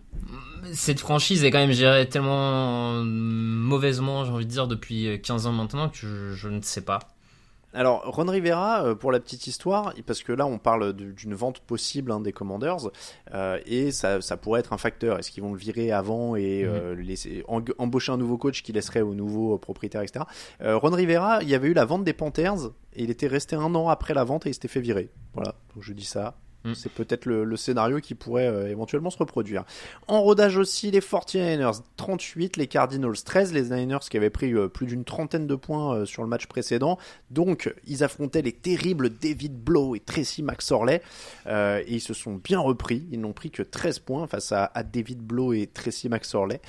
[0.73, 5.51] cette franchise est quand même gérée tellement mauvaisement, j'ai envie de dire, depuis 15 ans
[5.51, 6.99] maintenant que je, ne sais pas.
[7.73, 11.59] Alors, Ron Rivera, euh, pour la petite histoire, parce que là, on parle d'une vente
[11.59, 12.89] possible hein, des Commanders,
[13.33, 15.19] euh, et ça, ça, pourrait être un facteur.
[15.19, 17.01] Est-ce qu'ils vont le virer avant et euh, mhm.
[17.01, 20.23] laisser, embaucher un nouveau coach qui laisserait au nouveau propriétaire, etc.
[20.61, 23.75] Ron Rivera, il y avait eu la vente des Panthers, et il était resté un
[23.75, 25.09] an après la vente et il s'était fait virer.
[25.33, 26.37] Voilà, donc je dis ça.
[26.65, 26.73] Mm.
[26.73, 29.63] C'est peut-être le, scénario qui pourrait euh, éventuellement se reproduire.
[30.07, 34.67] En rodage aussi, les 49ers 38, les Cardinals 13, les Niners qui avaient pris euh,
[34.67, 36.97] plus d'une trentaine de points euh, sur le match précédent.
[37.29, 41.01] Donc, ils affrontaient les terribles David Blow et Tracy McSorley.
[41.47, 43.05] et ils se sont bien repris.
[43.11, 46.59] Ils n'ont pris que 13 points face à, David Blow et Tracy McSorley.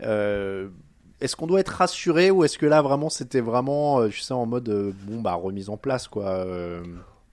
[0.00, 4.46] est-ce qu'on doit être rassuré ou est-ce que là vraiment c'était vraiment, tu sais, en
[4.46, 6.46] mode bon bah remise en place quoi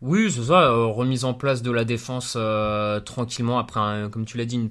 [0.03, 4.37] oui, c'est ça, euh, remise en place de la défense euh, tranquillement après, comme tu
[4.37, 4.69] l'as dit,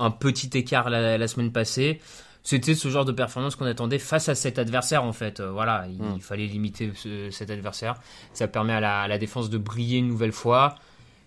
[0.00, 2.00] un petit écart la, semaine passée.
[2.42, 5.38] C'était ce genre de performance qu'on attendait face à cet adversaire en fait.
[5.38, 6.18] Euh, voilà, il, hmm.
[6.18, 6.90] fallait limiter
[7.30, 7.94] cet adversaire.
[8.32, 10.74] Ça permet à la, défense de briller une nouvelle fois.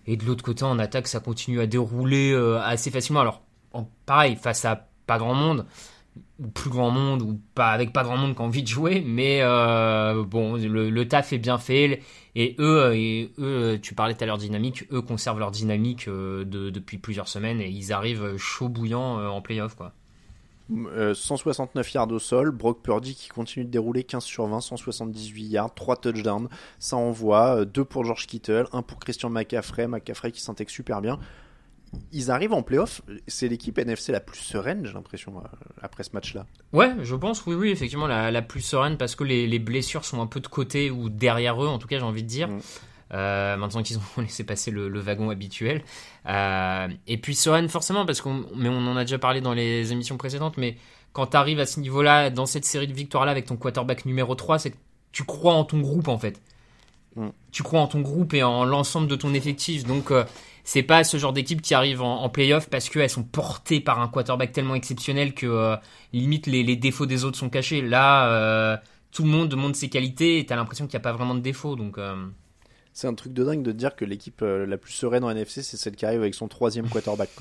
[0.06, 3.22] Et de l'autre côté, en attaque, ça continue à dérouler assez facilement.
[3.22, 3.40] Alors,
[4.04, 5.64] pareil, face à pas grand monde,
[6.38, 9.02] ou plus grand monde ou pas avec pas grand monde qui a envie de jouer
[9.06, 12.02] mais euh, bon le, taf est bien fait
[12.34, 16.08] et eux euh, et eux tu parlais tout à l'heure dynamique eux conservent leur dynamique
[16.08, 19.92] euh, de, depuis plusieurs semaines et ils arrivent chaud bouillant en playoff quoi.
[20.68, 25.72] 169 yards au sol, Brock Purdy qui continue de dérouler 15 sur 20, 178 yards,
[25.72, 26.48] 3 touchdowns,
[26.80, 31.20] ça envoie, 2 pour George Kittle, 1 pour Christian McCaffrey, McCaffrey qui s'intègre super bien
[32.12, 33.02] ils arrivent en playoff.
[33.26, 35.48] C'est l'équipe NFC la plus sereine, j'ai l'impression, euh,
[35.82, 36.46] après ce match-là.
[36.72, 40.26] Ouais, je pense, oui, oui, effectivement, la, plus sereine parce que les, blessures sont un
[40.26, 42.48] peu de côté ou derrière eux, en tout cas, j'ai envie de dire.
[42.48, 42.60] Mm.
[43.14, 45.82] Euh, maintenant qu'ils ont laissé passer le, wagon habituel.
[46.26, 49.92] Euh, et puis sereine, forcément, parce qu'on mais on en a déjà parlé dans les
[49.92, 50.76] émissions précédentes, mais
[51.12, 54.34] quand tu arrives à ce niveau-là, dans cette série de victoires-là, avec ton quarterback numéro
[54.34, 54.76] 3, c'est que
[55.12, 56.40] tu crois en ton groupe, en fait.
[57.16, 57.28] Mm.
[57.50, 59.84] Tu crois en ton groupe et en l'ensemble de ton effectif.
[59.84, 60.12] Donc,
[60.66, 64.00] c'est pas ce genre d'équipe qui arrive en, en playoff parce qu'elles sont portées par
[64.00, 65.76] un quarterback tellement exceptionnel que euh,
[66.12, 67.80] limite les, défauts des autres sont cachés.
[67.80, 68.76] Là, euh,
[69.12, 71.40] tout le monde montre ses qualités et t'as l'impression qu'il n'y a pas vraiment de
[71.40, 71.76] défauts.
[71.76, 71.98] Donc.
[71.98, 72.16] Euh,
[72.92, 75.76] c'est un truc de dingue de dire que l'équipe la plus sereine en NFC, c'est
[75.76, 77.30] celle qui arrive avec son troisième quarterback.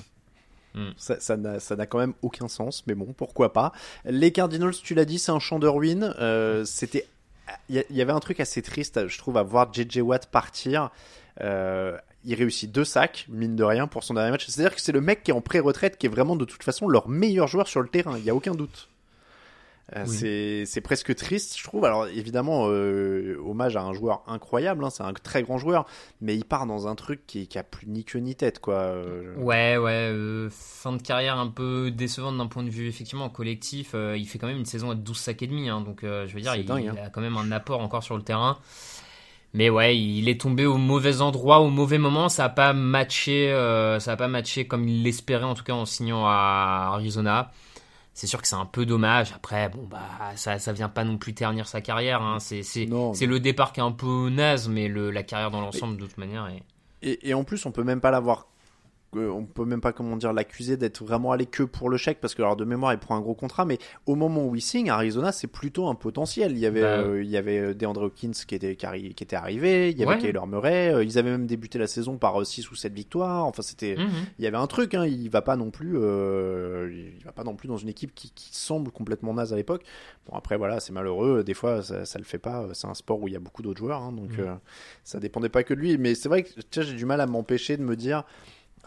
[0.98, 3.72] Ça, ça n'a quand même aucun sens, mais bon, pourquoi pas.
[4.04, 6.14] Les Cardinals, tu l'as dit, c'est un champ de ruines.
[6.66, 7.08] C'était,
[7.70, 10.90] il y, avait un truc assez triste, je trouve, à voir JJ Watt partir.
[11.42, 14.48] Euh, il réussit deux sacs, mine de rien, pour son dernier match.
[14.48, 16.88] C'est-à-dire que c'est le mec qui est en pré-retraite, qui est vraiment de toute façon
[16.88, 18.90] leur meilleur joueur sur le terrain, il n'y a aucun doute.
[19.96, 21.86] Euh, c'est presque triste, je trouve.
[21.86, 25.86] Alors évidemment, euh, hommage à un joueur incroyable, hein, c'est un très grand joueur,
[26.22, 28.76] mais il part dans un truc qui, qui a plus ni queue ni tête, quoi.
[28.76, 29.36] Euh.
[29.38, 33.94] Ouais, ouais, fin de carrière un peu décevante d'un point de vue effectivement collectif.
[33.94, 36.42] il fait quand même une saison à 12 sacs et demi, hein, donc je veux
[36.42, 36.96] dire, il, hein.
[37.04, 38.58] a quand même un apport encore sur le terrain.
[39.54, 42.28] Mais ouais, il est tombé au mauvais endroit, au mauvais moment.
[42.28, 43.50] Ça n'a pas matché,
[44.00, 47.52] ça a pas matché comme il l'espérait en tout cas en signant à Arizona.
[48.16, 49.34] C'est sûr que c'est un peu dommage.
[49.36, 50.00] Après, bon bah
[50.38, 52.22] ça, ça vient pas non plus ternir sa carrière.
[52.22, 52.40] Hein.
[52.40, 55.98] C'est c'est le départ qui est un peu naze, mais le, la carrière dans l'ensemble
[55.98, 56.64] de toute manière est.
[57.02, 58.48] Et, et, en plus, on peut même pas l'avoir
[59.20, 62.36] on peut même pas comment dire l'accuser d'être vraiment allé que pour le chèque parce
[62.36, 64.90] que alors de mémoire il prend un gros contrat, mais au moment où il signe,
[64.90, 66.52] Arizona c'est plutôt un potentiel.
[66.54, 69.24] Il y avait, Bah, euh, il y avait DeAndre Hopkins qui était qui, arri- qui
[69.24, 70.20] était arrivé, il y avait Ouais.
[70.20, 73.46] Kyler Murray, euh, ils avaient même débuté la saison par 6 ou 7 victoires.
[73.46, 74.10] Enfin c'était, Mhm.
[74.40, 74.94] il y avait un truc.
[74.94, 78.14] Hein, il va pas non plus, euh, il va pas non plus dans une équipe
[78.16, 79.84] qui, qui semble complètement naze à l'époque.
[80.30, 81.44] Bon après voilà, c'est malheureux.
[81.44, 82.68] Des fois ça, ça le fait pas.
[82.74, 84.54] C'est un sport où il y a beaucoup d'autres joueurs, hein, donc euh,
[85.04, 85.98] ça dépendait pas que de lui.
[85.98, 88.24] Mais c'est vrai que j'ai du mal à m'empêcher de me dire.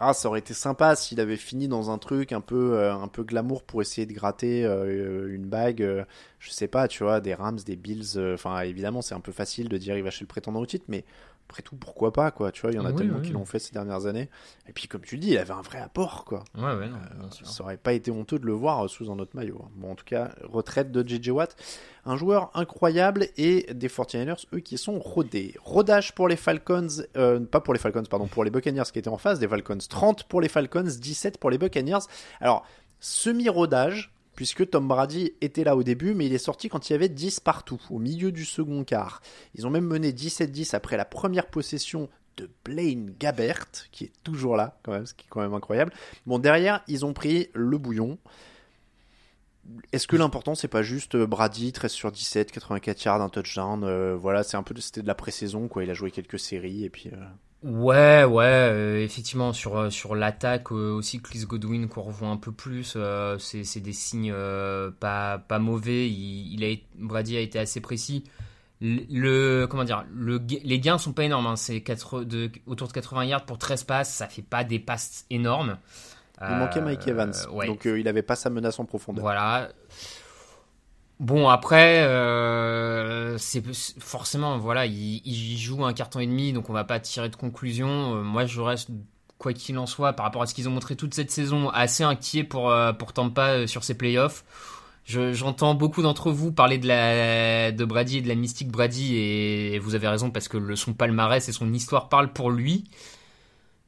[0.00, 3.08] Ah, ça aurait été sympa s'il avait fini dans un truc un peu, euh, un
[3.08, 6.06] peu glamour pour essayer de gratter euh, une bague.
[6.38, 8.16] Euh, je sais pas, tu vois, des Rams, des Bills.
[8.16, 10.66] euh, Enfin, évidemment, c'est un peu facile de dire il va chez le prétendant au
[10.66, 11.04] titre, mais
[11.50, 12.52] après tout, pourquoi pas, quoi.
[12.52, 13.26] Tu vois, il y en a Oui, tellement oui.
[13.26, 14.28] qui l'ont fait ces dernières années.
[14.68, 16.44] Et puis, comme tu le dis, il avait un vrai apport, quoi.
[16.54, 17.46] Ouais, ouais, non, bien sûr.
[17.46, 19.62] Ça aurait pas été honteux de le voir euh, sous un autre maillot.
[19.64, 19.70] hein.
[19.76, 21.56] Bon, en tout cas, retraite de JJ Watt.
[22.04, 25.54] Un joueur incroyable et des 49ers, eux, qui sont rodés.
[25.62, 29.08] Rodage pour les Falcons, euh, pas pour les Falcons, pardon, pour les Buccaneers qui étaient
[29.08, 31.98] en face, des Falcons 30 pour les Falcons, 17 pour les Buccaneers.
[32.40, 32.66] Alors,
[33.00, 36.94] semi-rodage, puisque Tom Brady était là au début, mais il est sorti quand il y
[36.94, 39.20] avait 10 partout, au milieu du second quart.
[39.56, 44.56] Ils ont même mené 17-10 après la première possession de Blaine Gabbert, qui est toujours
[44.56, 45.92] là, quand même, ce qui est quand même incroyable.
[46.24, 48.16] Bon, derrière, ils ont pris le bouillon.
[49.90, 53.82] Est-ce que l'important c'est pas juste euh, Brady 13 sur 17, 84 yards, un touchdown,
[53.82, 56.84] euh, voilà, c'est un peu c'était de la pré-saison quoi, il a joué quelques séries
[56.84, 57.16] et puis euh,
[57.64, 62.36] Ouais, ouais, euh, effectivement, sur, euh, sur l'attaque euh, aussi, Chris Godwin qu'on revoit un
[62.36, 66.08] peu plus, euh, c'est c'est des signes euh, pas, pas mauvais.
[66.08, 68.22] Il, il a, Brady a été assez précis.
[68.80, 71.82] Le, le- comment dire, le, les gains sont pas énormes, hein, c'est
[72.66, 75.78] autour de 80 yards pour 13 passes, ça fait pas des passes énormes.
[76.40, 77.66] il manquait Mike Euh, Evans, ouais.
[77.66, 79.22] donc il avait pas sa menace en profondeur.
[79.22, 79.70] Voilà.
[81.20, 83.62] Bon après, euh, c'est
[83.98, 87.34] forcément voilà, il, il joue un carton et demi, donc on va pas tirer de
[87.34, 88.14] conclusion.
[88.16, 88.90] Euh, moi, je reste
[89.36, 92.04] quoi qu'il en soit par rapport à ce qu'ils ont montré toute cette saison, assez
[92.04, 94.44] inquiet pour euh, pour Tampa sur ses playoffs.
[95.04, 99.16] Je- J'entends beaucoup d'entre vous parler de la de Brady et de la mystique Brady
[99.16, 102.84] et vous avez raison parce que le son palmarès et son histoire parlent pour lui.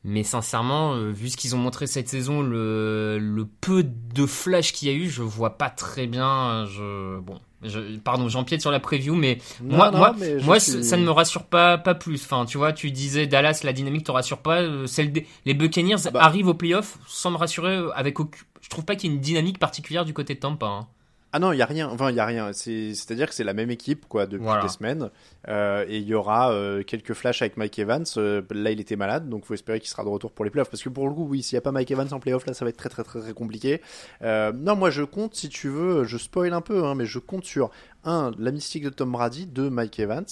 [0.02, 4.72] Mais sincèrement, euh, vu ce qu'ils ont montré cette saison, le, le peu de flash
[4.72, 6.64] qu'il y a eu, je vois pas très bien.
[6.64, 10.58] Je bon, je, pardon, j'empiète sur la preview, mais Non, moi, non, moi, mais moi,
[10.58, 12.22] suis- ça ne me rassure pas, pas plus.
[12.24, 14.62] Enfin, tu vois, tu disais Dallas, la dynamique te rassure pas.
[14.62, 16.20] euh, Celle des, les Buccaneers Ah bah.
[16.22, 17.78] arrivent au playoff sans me rassurer.
[17.94, 20.66] Avec aucun, je trouve pas qu'il y ait une dynamique particulière du côté de Tampa.
[20.66, 20.86] hein.
[21.32, 21.88] Ah non, il y a rien.
[21.88, 22.52] Enfin, il y a rien.
[22.52, 24.62] C'est, c'est-à-dire que c'est la même équipe quoi depuis Voilà.
[24.62, 25.10] des semaines.
[25.48, 28.04] Euh, et il y aura euh, quelques flashs avec Mike Evans.
[28.16, 30.70] Euh, là, il était malade, donc faut espérer qu'il sera de retour pour les playoffs.
[30.70, 32.54] Parce que pour le coup, oui, s'il y a pas Mike Evans en playoffs, là,
[32.54, 33.80] ça va être très très très, très compliqué.
[34.22, 37.44] Non, moi, je compte, si tu veux, je spoil un peu, hein, mais je compte
[37.44, 37.70] sur
[38.04, 40.26] un, la mystique de Tom Brady, deux, Mike Evans,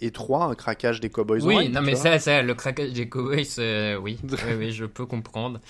[0.00, 1.42] et trois, un craquage des Cowboys.
[1.44, 3.46] Oui, non, mais ça, ça, le craquage des Cowboys,
[4.02, 5.60] oui, oui, oui, je peux comprendre.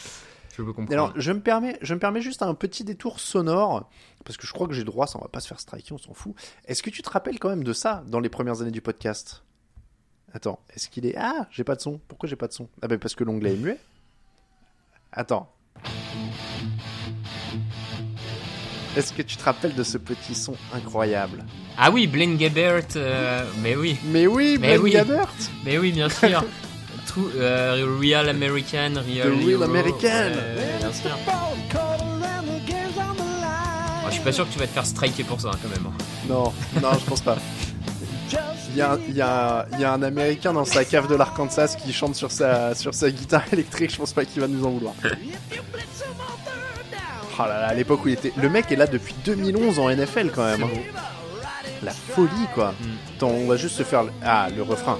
[0.56, 0.92] Je peux comprendre.
[0.92, 3.88] Alors, je me permets, je me permets juste un petit détour sonore
[4.24, 5.98] parce que je crois que j'ai droit, ça on va pas se faire striker, on
[5.98, 6.34] s'en fout.
[6.66, 9.42] Est-ce que tu te rappelles quand même de ça dans les premières années du podcast?
[10.34, 12.00] Attends, est-ce qu'il est Ah, j'ai pas de son.
[12.08, 12.68] Pourquoi j'ai pas de son?
[12.80, 13.78] Ah ben parce que l'onglet est muet.
[15.12, 15.52] Attends.
[18.96, 21.44] Est-ce que tu te rappelles de ce petit son incroyable?
[21.78, 24.90] Ah oui, Blaine Gabbert, euh, mais oui, Mais oui, Mais Blaine oui.
[24.92, 25.32] Gabbert
[25.64, 26.44] mais oui, bien sûr.
[27.06, 30.30] Tout, euh, Real American, Real, The Real American.
[30.78, 31.18] bien sûr.
[34.12, 35.92] Je suis pas sûr que tu vas te faire striker pour ça hein, quand même.
[36.28, 37.36] Non, non, je pense pas.
[38.70, 41.06] Il y, a, un- il, y a, il y a un Américain dans sa cave
[41.08, 44.48] de l'Arkansas qui chante sur sa, sur sa guitare électrique, je pense pas qu'il va
[44.48, 44.94] nous en vouloir.
[47.38, 48.32] Oh là là, à l'époque où il était...
[48.36, 50.62] Le mec est là depuis 2011 en NFL quand même.
[50.62, 50.68] hein.
[51.82, 52.74] La folie quoi.
[53.16, 54.02] Attends, on va juste se faire...
[54.04, 54.98] le- Ah, le refrain.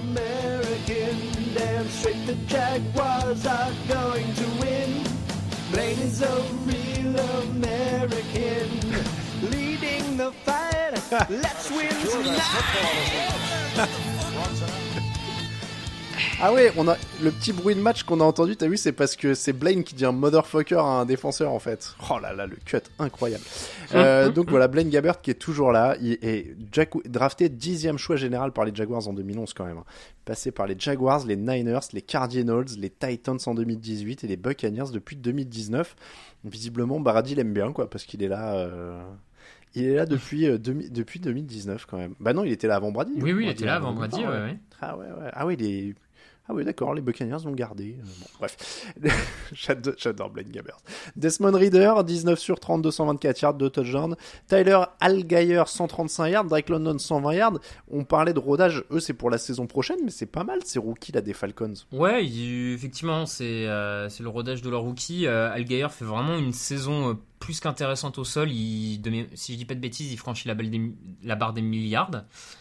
[5.73, 8.69] Blaine is a real American,
[9.51, 10.93] leading the fight.
[11.31, 13.09] Let's win tonight.
[16.41, 18.93] Ah ouais, on a le petit bruit de match qu'on a entendu, t'as vu, c'est
[18.93, 21.95] parce que c'est Blaine qui dit un motherfucker à un défenseur en fait.
[22.11, 23.45] Oh là là, le cut incroyable.
[23.95, 26.57] Euh, donc voilà, Blaine Gabbert qui est toujours là, il est
[27.07, 29.79] drafté dixième choix général par les Jaguars en 2011 quand même.
[29.79, 29.85] hein.
[30.25, 34.91] Passé par les Jaguars, les Niners, les Cardinals, les Titans en 2018 et les Buccaneers
[34.93, 35.95] depuis 2019.
[36.45, 38.55] Visiblement, Baradi l'aime bien quoi, parce qu'il est là.
[38.57, 39.01] euh,
[39.75, 42.15] Il est là depuis, euh, demi- depuis 2019 quand même.
[42.21, 43.13] Bah non, il était là avant Brady.
[43.17, 44.57] Oui, oui, il Brady, était là avant Brady, ah ouais, ouais.
[44.81, 45.31] Ah ouais, ouais.
[45.33, 45.95] Ah ouais, il est...
[46.49, 47.97] Ah oui, d'accord, les Buccaneers l'ont gardé.
[48.01, 48.93] Euh, bref,
[49.53, 50.79] j'adore, Blaine Gabbert.
[51.15, 54.17] Desmond Reader, 19 sur 30, 224 yards, 2 touchdowns.
[54.49, 56.45] Tyler Algeyer, 135 yards.
[56.47, 57.59] Drake London, 120 yards.
[57.93, 60.81] On parlait de rodage, eux, c'est pour la saison prochaine, mais c'est pas mal ces
[60.81, 61.75] rookies là des Falcons.
[61.93, 65.27] Ouais, effectivement, c'est euh, c'est le rodage de leur rookie.
[65.27, 68.51] Euh, Algeyer fait vraiment une saison plus qu'intéressante au sol.
[68.53, 70.95] Il, de mé- si je dis pas de bêtises, il franchit la, balle des mi-
[71.25, 72.11] la barre des milliards.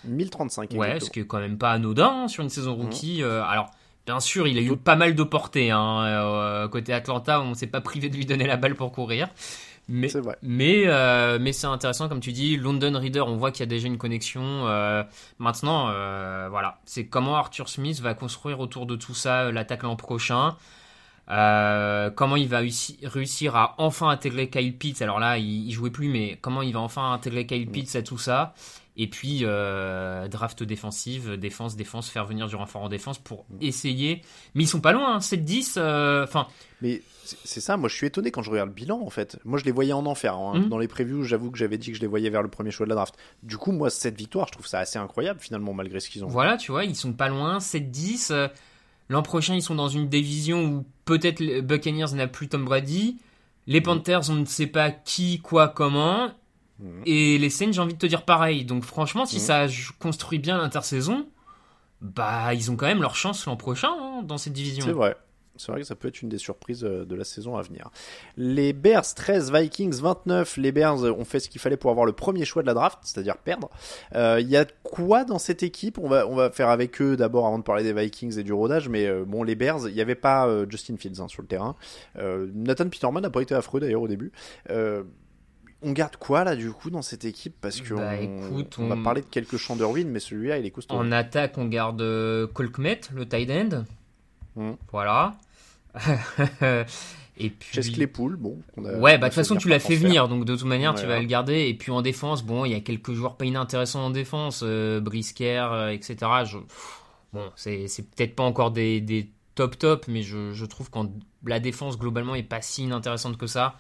[0.06, 1.00] 1035, Ouais, exactement.
[1.06, 3.22] ce qui est quand même pas anodin hein, sur une saison rookie.
[3.24, 3.70] Euh, alors,
[4.06, 5.72] bien sûr, il a eu pas mal de portée.
[5.72, 9.30] Hein, euh, côté Atlanta, on s'est pas privé de lui donner la balle pour courir.
[9.88, 10.38] Mais, C'est vrai.
[10.42, 12.56] mais, euh, mais c'est intéressant, comme tu dis.
[12.56, 14.42] London Reader, on voit qu'il y a déjà une connexion.
[14.68, 15.04] Euh,
[15.38, 19.96] maintenant, euh, voilà, c'est comment Arthur Smith va construire autour de tout ça l'attaque l'an
[19.96, 20.56] prochain.
[21.32, 25.02] Euh, comment il va réussi- réussir à enfin intégrer Kyle Pitts?
[25.02, 28.02] Alors là, il, il jouait plus, mais comment il va enfin intégrer Kyle Pitts à
[28.02, 28.54] tout ça?
[28.98, 34.22] Et puis, euh, draft défensive, défense, défense, faire venir du renfort en défense pour essayer.
[34.54, 35.76] Mais ils sont pas loin, hein, 7-10.
[35.78, 36.26] euh,
[36.82, 39.40] Mais c'est ça, moi je suis étonné quand je regarde le bilan en fait.
[39.46, 40.36] Moi je les voyais en enfer.
[40.36, 40.60] hein.
[40.60, 40.68] Mhm.
[40.70, 42.86] Dans les previews, j'avoue que j'avais dit que je les voyais vers le premier choix
[42.86, 43.16] de la draft.
[43.44, 46.28] Du coup, moi, cette victoire, je trouve ça assez incroyable finalement, malgré ce qu'ils ont.
[46.28, 48.34] Voilà, tu vois, ils sont pas loin, 7-10.
[49.12, 53.18] L'an prochain, ils sont dans une division où peut-être les Buccaneers n'a plus Tom Brady.
[53.68, 56.32] Les Panthers, on ne sait pas qui, quoi, comment.
[56.80, 57.04] Mhm.
[57.06, 58.64] Et les Saints, j'ai envie de te dire pareil.
[58.66, 59.42] Donc franchement, si Mhm.
[59.42, 59.66] ça
[60.00, 61.28] construit bien l'intersaison,
[62.00, 64.86] bah ils ont quand même leur chance l'an prochain hein, dans cette division.
[64.86, 65.16] C'est vrai.
[65.58, 67.90] C'est vrai que ça peut être une des surprises euh, de la saison à venir.
[68.38, 70.58] Les Bears 13, Vikings 29.
[70.58, 73.00] Les Bears ont fait ce qu'il fallait pour avoir le premier choix de la draft,
[73.04, 73.70] c'est-à-dire perdre.
[74.16, 75.98] Euh, Il y a quoi dans cette équipe?
[76.00, 78.54] On va, on va faire avec eux d'abord avant de parler des Vikings et du
[78.54, 78.90] rodage.
[78.90, 81.48] Mais euh, bon, les Bears, il n'y avait pas euh, Justin Fields hein, sur le
[81.48, 81.76] terrain.
[82.18, 84.32] Euh, Nathan Peterman n'a pas été affreux d'ailleurs au début.
[84.70, 85.04] Euh,
[85.84, 87.56] on garde quoi là du coup dans cette équipe?
[87.60, 90.72] Parce que Bah, on, écoute, on va parler de quelques Chanderwin, mais celui-là il est
[90.72, 90.94] costaud.
[90.96, 93.84] En attaque, on garde euh, Colkmet, le tight end.
[94.56, 94.76] Mhm.
[94.92, 95.34] Voilà.
[97.38, 97.70] Et puis.
[97.74, 98.58] Chess Claypool, bon.
[98.78, 100.94] on a- Ouais, bah de toute façon, tu l'as fait venir, donc de toute manière,
[100.94, 101.22] tu vas ouais.
[101.22, 101.68] le garder.
[101.68, 105.00] Et puis en défense, bon, il y a quelques joueurs pas inintéressants en défense, euh,
[105.00, 106.16] Brisker, euh, etc.
[106.46, 106.58] Je...
[107.34, 111.00] Bon, c'est peut-être pas encore des, des top top, mais je, je trouve que
[111.46, 113.76] la défense globalement est pas si inintéressante que ça.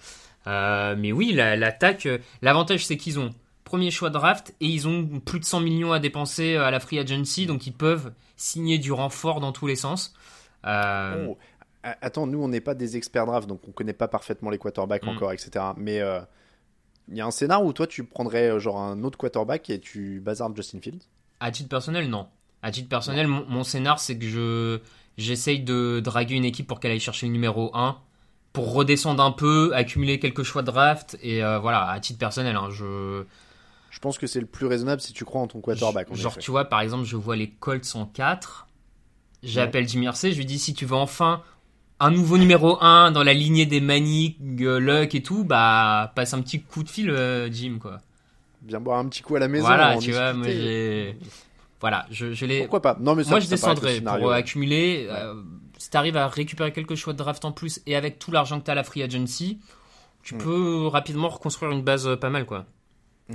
[0.47, 3.29] Euh, mais oui, la- l'attaque, euh, l'avantage c'est qu'ils ont
[3.63, 6.79] premier choix de draft et ils ont plus de 100 millions à dépenser à la
[6.79, 10.13] free agency, donc ils peuvent signer du renfort dans tous les sens.
[10.65, 11.38] Euh, Oh,
[11.84, 15.04] Attends, nous on n'est pas des experts draft, donc on connaît pas parfaitement les quarterbacks
[15.04, 15.10] Mm.
[15.10, 15.65] encore, etc.
[15.78, 16.19] Mais euh,
[17.10, 19.80] il y a un scénar où toi tu prendrais euh, genre un autre quarterback et
[19.80, 21.02] tu bazardes Justin Fields?
[21.39, 22.28] À titre personnel, non.
[22.62, 24.80] À titre personnel, mon, mon scénar, c'est que je
[25.17, 27.97] j'essaye de draguer une équipe pour qu'elle aille chercher le numéro 1,
[28.54, 32.56] pour redescendre un peu, accumuler quelques choix de draft, et euh, voilà, à titre personnel,
[32.56, 33.24] hein, je...
[33.89, 36.10] Je pense que c'est le plus raisonnable si tu crois en ton quarterback.
[36.12, 36.39] en Genre, effet.
[36.41, 38.67] tu vois, par exemple, je vois les Colts en 4,
[39.43, 41.41] j'appelle Jimmy Irsay, je lui dis, si tu veux enfin
[41.99, 46.34] un nouveau numéro 1 dans la lignée des Manning, euh, Luck et tout, bah, passe
[46.34, 47.99] un petit coup de fil, euh, Jim, quoi.
[48.62, 49.65] Bien boire un petit coup à la maison.
[49.65, 51.15] voilà, tu vois, moi, j'ai...
[51.80, 52.60] Voilà, je, je l'ai...
[52.62, 52.97] Pourquoi pas?
[52.99, 54.38] Non mais ça, Moi, je scénario, pour euh, ouais.
[54.38, 55.08] accumuler.
[55.10, 55.34] euh,
[55.80, 58.60] si tu arrives à récupérer quelques choix de draft en plus et avec tout l'argent
[58.60, 59.60] que tu as à la free agency,
[60.21, 60.38] tu Mm.
[60.38, 62.65] peux rapidement reconstruire une base euh, pas mal, quoi.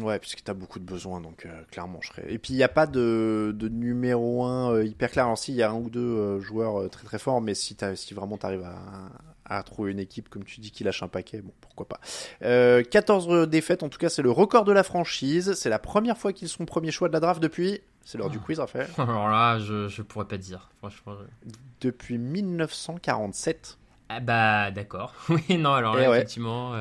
[0.00, 2.24] Ouais, puisque t'as beaucoup de besoins, donc euh, clairement, je serais.
[2.28, 5.24] Et puis il n'y a pas de, de numéro 1 hyper clair.
[5.26, 7.54] Alors si, il y a un ou deux euh, joueurs euh, très très forts, mais
[7.54, 11.08] si, si vraiment t'arrives à, à trouver une équipe, comme tu dis, qui lâche un
[11.08, 12.00] paquet, bon, pourquoi pas.
[12.42, 15.54] Euh, 14 défaites, en tout cas, c'est le record de la franchise.
[15.54, 17.80] C'est la première fois qu'ils sont premier choix de la draft depuis.
[18.04, 18.88] C'est l'heure du quiz, Raphaël.
[18.98, 21.14] Alors là, je, je pourrais pas te dire, franchement.
[21.44, 23.78] je- Depuis 1947.
[24.08, 25.14] Ah bah, d'accord.
[25.28, 26.16] Oui, non, alors Eh là, ouais.
[26.18, 26.72] effectivement.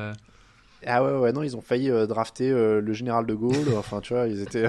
[0.84, 3.54] Ah ouais, ouais, non, ils ont failli euh, drafter euh, le général de Gaulle.
[3.76, 4.66] enfin, tu vois, ils étaient.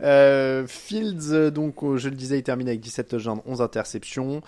[0.00, 4.42] Euh, Fields, euh, donc, je le disais, il termine avec 17 touchdowns, 11 interceptions.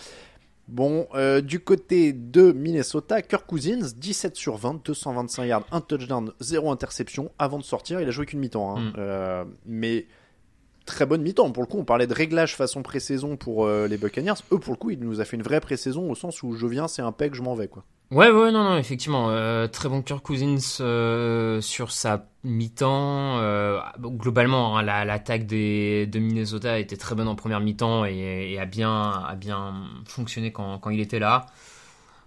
[0.68, 1.06] Bon,
[1.44, 7.30] du côté de Minnesota, Kirk Cousins, 17 sur 20, 225 yards, 1 touchdown, 0 interception.
[7.38, 8.76] Avant de sortir, il a joué qu'une mi-temps.
[8.76, 9.44] hein.
[9.44, 9.48] Mm.
[9.66, 10.06] Mais
[10.86, 11.50] très bonne mi-temps.
[11.52, 14.34] Pour le coup, on parlait de réglage façon pré-saison pour euh, les Buccaneers.
[14.52, 16.66] Eux, pour le coup, il nous a fait une vraie pré-saison au sens où je
[16.66, 17.68] viens, c'est un peg, je m'en vais.
[17.68, 17.84] quoi.
[18.12, 19.30] Ouais, ouais, non, non, effectivement.
[19.30, 23.38] euh, très bon Kirk Cousins euh, sur sa mi-temps.
[23.40, 28.52] euh, globalement, hein, la- l'attaque des de Minnesota était très bonne en première mi-temps et,
[28.52, 29.74] et a, bien, a bien
[30.06, 31.46] fonctionné quand, quand il était là.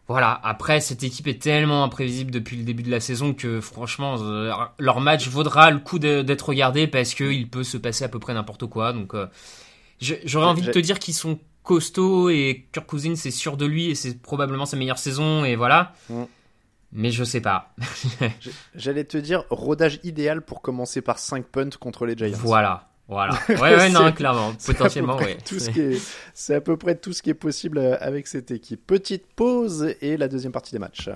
[0.08, 4.18] Voilà, après, cette équipe est tellement imprévisible depuis le début de la saison que franchement,
[4.80, 8.34] leur match vaudra le coup d'être regardé parce qu'il peut se passer à peu près
[8.34, 8.94] n'importe quoi.
[8.94, 9.14] Donc,
[10.00, 13.92] j'aurais envie de te dire qu'ils sont costauds et Kirk Cousins c'est sûr de lui
[13.92, 15.94] et c'est probablement sa meilleure saison et voilà.
[16.10, 16.24] Mm.
[16.94, 17.76] Mais je sais pas.
[18.76, 22.40] J'allais te dire, rodage idéal pour commencer par 5 punts contre les Giants.
[22.42, 22.90] Voilà.
[23.08, 23.40] Voilà.
[23.50, 24.54] Ouais, ouais, non, clairement.
[24.66, 25.38] Potentiellement, ouais.
[25.48, 26.02] Tout ce qui est,
[26.34, 28.88] c'est à peu près tout ce qui est possible euh, avec cette équipe.
[28.88, 31.12] Petite pause et la deuxième partie des matchs.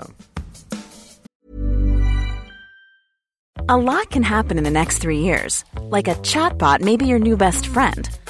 [3.67, 5.63] A lot can happen in the next three years.
[5.89, 8.07] Like a chatbot may be your new best friend.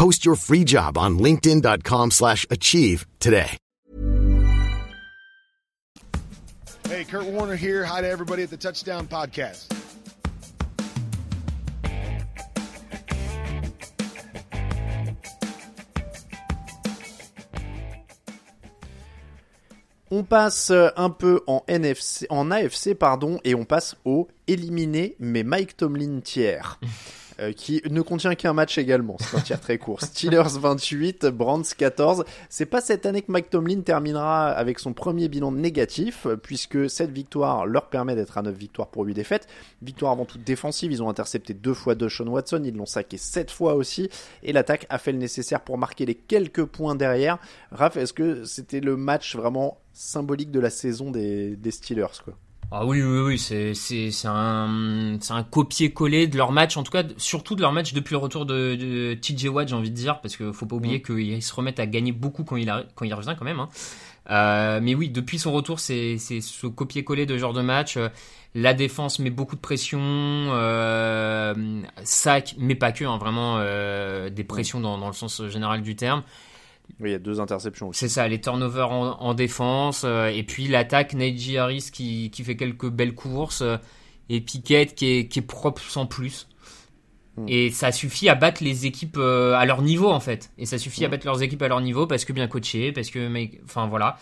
[0.00, 3.58] Post your free job on linkedin.com/achieve slash achieve today.
[6.88, 7.84] Hey, Kurt Warner here.
[7.84, 9.70] Hi to everybody at the Touchdown Podcast.
[20.10, 25.42] On passe un peu en NFC, en AFC pardon, et on passe au éliminé mais
[25.42, 26.80] Mike Tomlin tiers.
[27.40, 29.16] euh, qui ne contient qu'un match également.
[29.20, 30.02] C'est un tir très court.
[30.02, 32.24] Steelers 28, Brands 14.
[32.48, 37.12] C'est pas cette année que Mike Tomlin terminera avec son premier bilan négatif, puisque cette
[37.12, 39.46] victoire leur permet d'être à 9 victoires pour 8 défaites.
[39.80, 43.50] Victoire avant tout défensive, ils ont intercepté deux fois Deshaun Watson, ils l'ont saqué 7
[43.50, 44.10] fois aussi,
[44.42, 47.38] et l'attaque a fait le nécessaire pour marquer les quelques points derrière.
[47.72, 52.34] Raph, est-ce que c'était le match vraiment symbolique de la saison des, des Steelers quoi?
[52.72, 56.84] Ah oui, oui, oui, c'est, c'est, c'est un, c'est un copier-coller de leur match, en
[56.84, 59.90] tout cas, surtout de leur match depuis le retour de, de TJ Watt, j'ai envie
[59.90, 62.68] de dire, parce qu'il faut pas oublier qu'ils se remettent à gagner beaucoup quand il,
[62.68, 63.58] arri- quand il revient quand même.
[63.58, 63.68] Hein.
[64.30, 67.96] Euh, mais oui, depuis son retour, c'est, c'est ce copier-coller de genre de match.
[67.96, 68.08] Euh,
[68.54, 74.44] La défense met beaucoup de pression, euh, sac, mais pas que, hein, vraiment euh, des
[74.44, 76.22] pressions dans, dans le sens général du terme.
[76.98, 78.00] Oui, il y a deux interceptions aussi.
[78.00, 82.42] C'est ça, les turnovers en, en défense, euh, et puis l'attaque, Najee Harris qui, qui
[82.44, 83.76] fait quelques belles courses, euh,
[84.28, 86.48] et Pickett qui est, qui est propre sans plus.
[87.36, 87.46] Mm.
[87.48, 90.50] Et ça suffit à battre les équipes euh, à leur niveau en fait.
[90.58, 91.10] Et ça suffit à Mm.
[91.12, 94.16] battre leurs équipes à leur niveau parce que bien coaché, parce que mec, enfin voilà.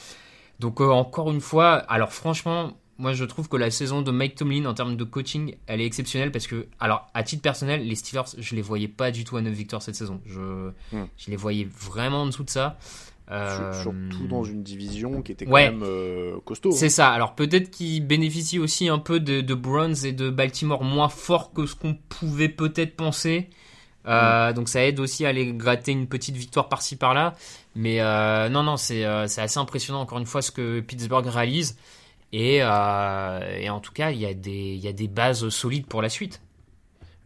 [0.61, 4.65] Donc encore une fois, alors franchement, moi je trouve que la saison de Mike Tomlin
[4.67, 8.25] en termes de coaching, elle est exceptionnelle parce que, alors à titre personnel, les Steelers,
[8.39, 10.21] je les voyais pas du tout à 9 victoires cette saison.
[10.27, 10.41] Je,
[10.93, 11.07] Mm.
[11.17, 12.79] je les voyais vraiment en dessous de ça.
[13.31, 15.71] Euh, Sur- Surtout dans une division qui était quand ouais.
[15.71, 16.71] même euh, costaud.
[16.73, 17.11] C'est ça.
[17.11, 21.53] Alors peut-être qu'ils bénéficient aussi un peu de, de Browns et de Baltimore moins fort
[21.53, 23.51] que ce qu'on pouvait peut-être penser.
[24.07, 27.35] Euh, Donc ça aide aussi à aller gratter une petite victoire par-ci par-là.
[27.75, 27.99] Mais
[28.49, 31.77] non, non, c'est assez impressionnant encore une fois ce que Pittsburgh réalise.
[32.33, 35.49] Et, euh, et en tout cas, il y, a des, il y a des bases
[35.49, 36.43] solides pour la suite.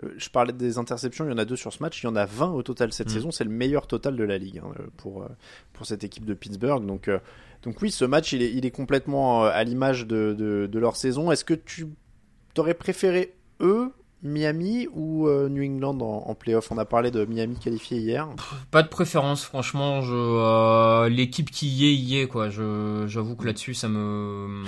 [0.04, 2.08] Euh, Je parlais des interceptions, il y en a deux sur ce match, il y
[2.08, 3.12] en a 20 au total cette Mm.
[3.12, 5.26] saison, c'est le meilleur total de la ligue hein, euh, pour,
[5.72, 6.86] pour cette équipe de Pittsburgh.
[6.86, 7.18] Donc, euh,
[7.62, 10.94] donc oui, ce match, il est, il est complètement à l'image de, de, de leur
[10.96, 11.30] saison.
[11.32, 11.86] Est-ce que tu
[12.54, 13.92] t'aurais préféré eux,
[14.24, 16.70] Miami ou euh, New England en, en playoff?
[16.70, 18.28] On a parlé de Miami qualifié hier.
[18.70, 20.00] Pas de préférence, franchement.
[20.04, 22.28] Euh, l'équipe qui y est, y est
[23.08, 24.64] j'avoue que là-dessus, ça me,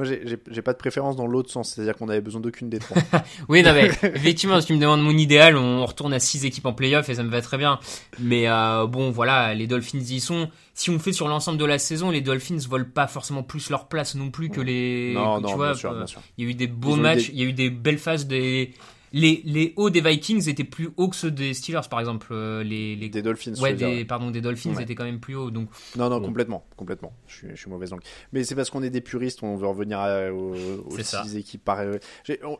[0.00, 0.08] Moi,
[0.50, 2.96] j'ai- pas de préférence dans l'autre sens, c'est-à-dire qu'on avait besoin d'aucune des trois.
[3.48, 6.64] Oui, non, mais effectivement, si tu me demandes mon idéal, on retourne à 6 équipes
[6.66, 7.78] en playoff et ça me va très bien.
[8.18, 10.48] Mais euh, bon, voilà, les Dolphins y sont.
[10.72, 13.88] Si on fait sur l'ensemble de la saison, les Dolphins volent pas forcément plus leur
[13.88, 15.12] place non plus que les.
[15.14, 16.20] non, que, non, tu vois, bien sûr, euh, bien sûr.
[16.38, 18.26] Il y a eu des beaux matchs, des- il y a eu des belles phases
[18.26, 18.72] des.
[19.12, 22.28] Les, les hauts des Vikings étaient plus hauts que ceux des Steelers, par exemple.
[22.30, 23.08] Euh, Les, les...
[23.08, 24.84] Des Dolphins, Ouais, dire, des, pardon, des Dolphins Ouais.
[24.84, 25.50] étaient quand même plus hauts.
[25.50, 26.26] Donc, Non, non, Bon.
[26.28, 27.12] complètement, complètement.
[27.26, 28.02] Je suis, je suis mauvaise langue.
[28.32, 31.64] Mais c'est parce qu'on est des puristes, on veut revenir à- aux, aux six équipes
[31.64, 31.80] par.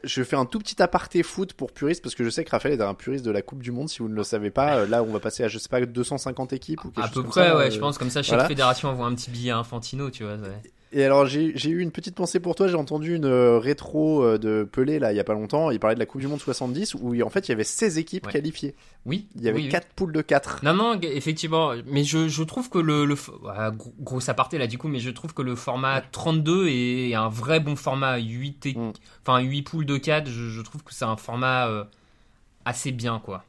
[0.02, 2.78] Je fais un tout petit aparté foot pour puristes parce que je sais que Raphaël
[2.78, 3.88] est un puriste de la Coupe du Monde.
[3.88, 5.80] Si vous ne le savez pas, euh, là, on va passer à je sais pas
[5.84, 7.96] 250 équipes ou quelque à chose peu comme près, ça, ouais, euh, je pense.
[7.96, 8.48] Comme ça, chaque voilà.
[8.48, 10.34] fédération envoie un petit billet à Infantino, tu vois.
[10.34, 10.48] ouais.
[10.92, 12.66] Et alors j'ai eu une petite pensée pour toi.
[12.66, 15.70] J'ai entendu une euh, rétro euh, de Pelé là il y a pas longtemps.
[15.70, 17.96] Il parlait de la Coupe du Monde 70 où en fait il y avait 16
[17.98, 18.32] équipes Ouais.
[18.32, 18.74] qualifiées.
[19.06, 19.28] Oui.
[19.36, 19.68] Il y avait oui, oui.
[19.70, 21.72] quatre poules de 4 Non, non, effectivement.
[21.86, 23.04] Mais je, je trouve que le.
[23.04, 23.14] le
[23.48, 23.70] ah,
[24.00, 27.60] gros, aparté là, du coup, mais je trouve que le format 32 est un vrai
[27.60, 28.18] bon format.
[28.18, 28.92] 8, et- Mm.
[29.24, 31.84] enfin, 8 poules de 4, je, je trouve que c'est un format euh,
[32.64, 33.44] assez bien, quoi.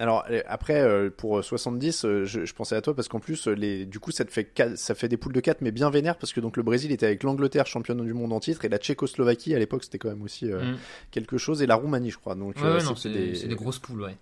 [0.00, 3.48] Alors euh, après euh, pour 70, euh, je, je pensais à toi parce qu'en plus
[3.48, 6.16] les du coup ça te fait ça fait des poules de 4 mais bien vénère
[6.16, 8.78] parce que donc le Brésil était avec l'Angleterre championne du monde en titre et la
[8.78, 10.76] Tchécoslovaquie à l'époque c'était quand même aussi euh, Mm.
[11.10, 12.34] quelque chose et la Roumanie je crois.
[12.36, 13.34] Donc Ouais, euh, non, c'est des...
[13.34, 14.16] c'est des grosses poules, ouais.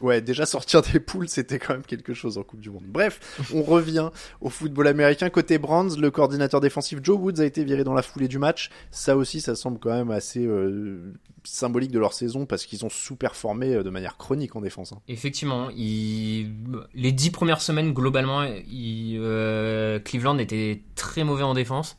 [0.00, 2.84] Ouais, déjà sortir des poules, c'était quand même quelque chose en Coupe du Monde.
[2.86, 3.20] Bref,
[3.54, 4.10] on revient
[4.40, 5.30] au football américain.
[5.30, 8.70] Côté Brands, le coordinateur défensif Joe Woods a été viré dans la foulée du match.
[8.90, 11.14] Ça aussi, ça semble quand même assez euh,
[11.44, 14.92] symbolique de leur saison parce qu'ils ont sous-performé euh, de manière chronique en défense.
[14.92, 15.00] hein.
[15.08, 16.50] Effectivement, il...
[16.94, 19.16] les dix premières semaines, globalement, il...
[19.18, 21.96] euh, Cleveland était très mauvais en défense.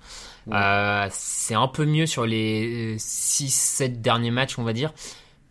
[0.51, 4.93] Euh, c'est un peu mieux sur les 6-7 derniers matchs, on va dire.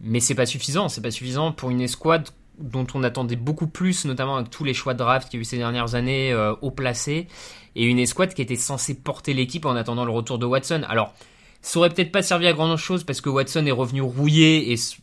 [0.00, 0.88] Mais c'est pas suffisant.
[0.88, 2.28] C'est pas suffisant pour une escouade
[2.58, 5.42] dont on attendait beaucoup plus, notamment avec tous les choix de draft qu'il y a
[5.42, 7.28] eu ces dernières années euh, haut placés.
[7.74, 10.82] Et une escouade qui était censée porter l'équipe en attendant le retour de Watson.
[10.88, 11.12] Alors,
[11.60, 14.76] ça aurait peut-être pas servi à grand chose parce que Watson est revenu rouillé et
[14.76, 14.96] ça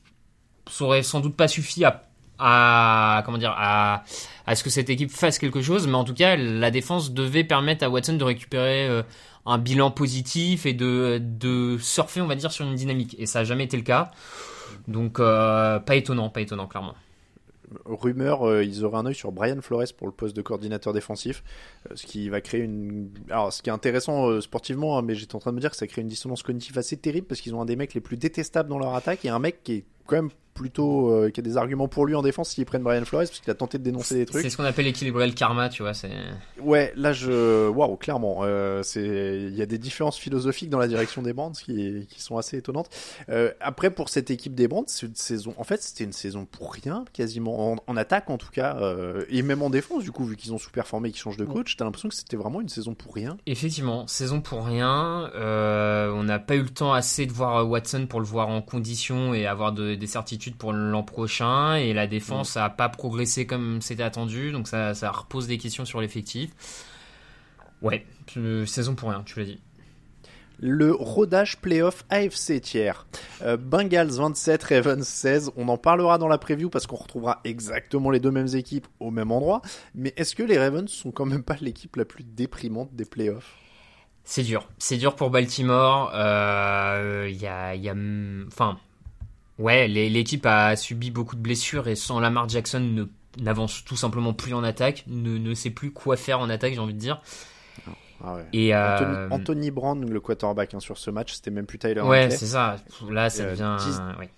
[0.80, 2.04] aurait sans doute pas suffi à,
[2.40, 4.04] à comment dire à,
[4.48, 7.44] à ce que cette équipe fasse quelque chose mais en tout cas la défense devait
[7.44, 9.04] permettre à Watson de récupérer euh,
[9.46, 13.40] un bilan positif et de, de surfer on va dire sur une dynamique et ça
[13.40, 14.12] a jamais été le cas
[14.88, 16.96] donc euh, pas étonnant pas étonnant clairement
[17.86, 21.44] Rumeur, euh, ils auraient un œil sur Brian Flores pour le poste de coordinateur défensif,
[21.90, 23.10] euh, ce qui va créer une.
[23.32, 25.78] Alors, ce qui est intéressant sportivement, hein, mais j'étais en train de me dire que
[25.78, 28.18] ça crée une dissonance cognitive assez terrible parce qu'ils ont un des mecs les plus
[28.18, 31.44] détestables dans leur attaque et un mec qui est quand même plutôt euh, qui a
[31.44, 33.84] des arguments pour lui en défense s'ils prennent Brian Flores parce qu'il a tenté de
[33.84, 34.42] dénoncer des trucs.
[34.44, 36.12] c'est ce qu'on appelle équilibrer le karma tu vois c'est
[36.62, 39.04] Ouais, là je waouh, clairement, euh, c'est
[39.50, 42.58] il y a des différences philosophiques dans la direction des Brands qui qui sont assez
[42.58, 42.90] étonnantes.
[43.30, 46.46] Euh, après pour cette équipe des Brands, c'est une saison en fait, c'était une saison
[46.46, 50.12] pour rien quasiment en, en attaque en tout cas euh, et même en défense du
[50.12, 52.62] coup vu qu'ils ont sous-performé et qu'ils changent de coach, t'as l'impression que c'était vraiment
[52.62, 53.38] une saison pour rien.
[53.46, 55.32] Effectivement, saison pour rien.
[55.36, 59.34] On n'a pas eu le temps assez de voir Watson pour le voir en condition
[59.34, 61.76] et avoir de- des certitudes pour l'an prochain.
[61.76, 65.86] Et la défense n'a pas progressé comme c'était attendu, donc ça, ça repose des questions
[65.86, 66.52] sur l'effectif.
[67.82, 68.06] Ouais,
[68.38, 69.60] euh, saison pour rien, tu l'as dit.
[70.60, 73.06] Le rodage playoff AFC tiers.
[73.42, 75.52] Euh, Bengals 27, Ravens 16.
[75.58, 79.12] On en parlera dans la preview parce qu'on retrouvera exactement les deux mêmes équipes au
[79.12, 79.62] même endroit.
[79.94, 83.58] Mais est-ce que les Ravens sont quand même pas l'équipe la plus déprimante des playoffs
[84.24, 84.70] C'est dur.
[84.78, 86.12] C'est dur pour Baltimore.
[86.16, 87.96] Euh, Il y a, il y a,
[88.48, 88.78] enfin,
[89.60, 93.08] ouais, l'équipe a subi beaucoup de blessures et sans Lamar Jackson
[93.40, 96.80] n'avance tout simplement plus en attaque, ne, ne sait plus quoi faire en attaque, j'ai
[96.80, 97.22] envie de dire.
[98.24, 98.46] Ah ouais.
[98.54, 102.30] Et euh, Anthony, Brown, le quarterback hein, sur ce match, c'était même plus Tyler ouais,
[102.30, 102.78] c'est ça.
[103.10, 103.76] Là, ça Euh, devient.
[103.80, 104.30] 10 ouais.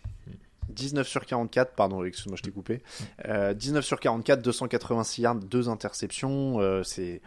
[0.69, 2.81] 19 sur 44, pardon, excuse-moi, je t'ai coupé.
[3.27, 7.21] Euh, 19 sur 44, 286 yards, deux interceptions, euh, c'est...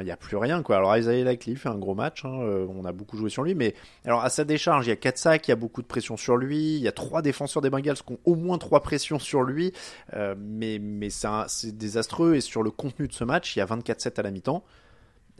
[0.00, 0.76] Il n'y a plus rien, quoi.
[0.76, 3.54] Alors, Isaiah Likely fait un gros match, hein, euh, on a beaucoup joué sur lui,
[3.54, 3.74] mais
[4.04, 6.16] alors à sa décharge, il y a 4 sacs, il y a beaucoup de pression
[6.16, 9.18] sur lui, il y a trois défenseurs des Bengals qui ont au moins trois pressions
[9.18, 9.72] sur lui,
[10.14, 10.80] euh, mais,
[11.10, 14.30] c'est désastreux, et sur le contenu de ce match, il y a 24-7 à la
[14.30, 14.64] mi-temps.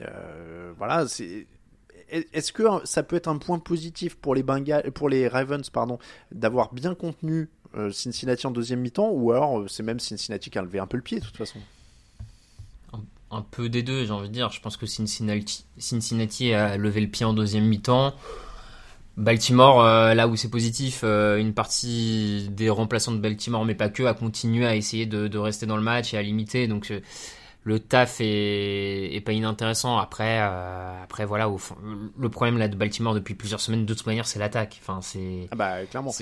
[0.00, 1.04] Euh, voilà.
[2.10, 5.98] Est-ce que ça peut être un point positif pour les Bengals, pour les Ravens, pardon,
[6.32, 7.50] d'avoir bien contenu
[7.92, 11.02] Cincinnati en deuxième mi-temps, ou alors c'est même Cincinnati qui a levé un peu le
[11.02, 11.58] pied de toute façon?
[13.30, 14.50] Un, peu des deux, j'ai envie de dire.
[14.50, 18.14] Je pense que Cincinnati, Cincinnati a levé le pied en deuxième mi-temps.
[19.18, 23.88] Baltimore, euh, là où c'est positif, euh, une partie des remplaçants de Baltimore, mais pas
[23.88, 26.68] que, a continué à essayer de, de rester dans le match et à limiter.
[26.68, 27.00] Donc euh,
[27.64, 29.98] le taf est, est pas inintéressant.
[29.98, 31.74] Après, après voilà, au fond,
[32.16, 34.78] le problème là de Baltimore depuis plusieurs semaines, de toute manière, c'est l'attaque.
[34.80, 36.12] Enfin, c'est Ah bah clairement,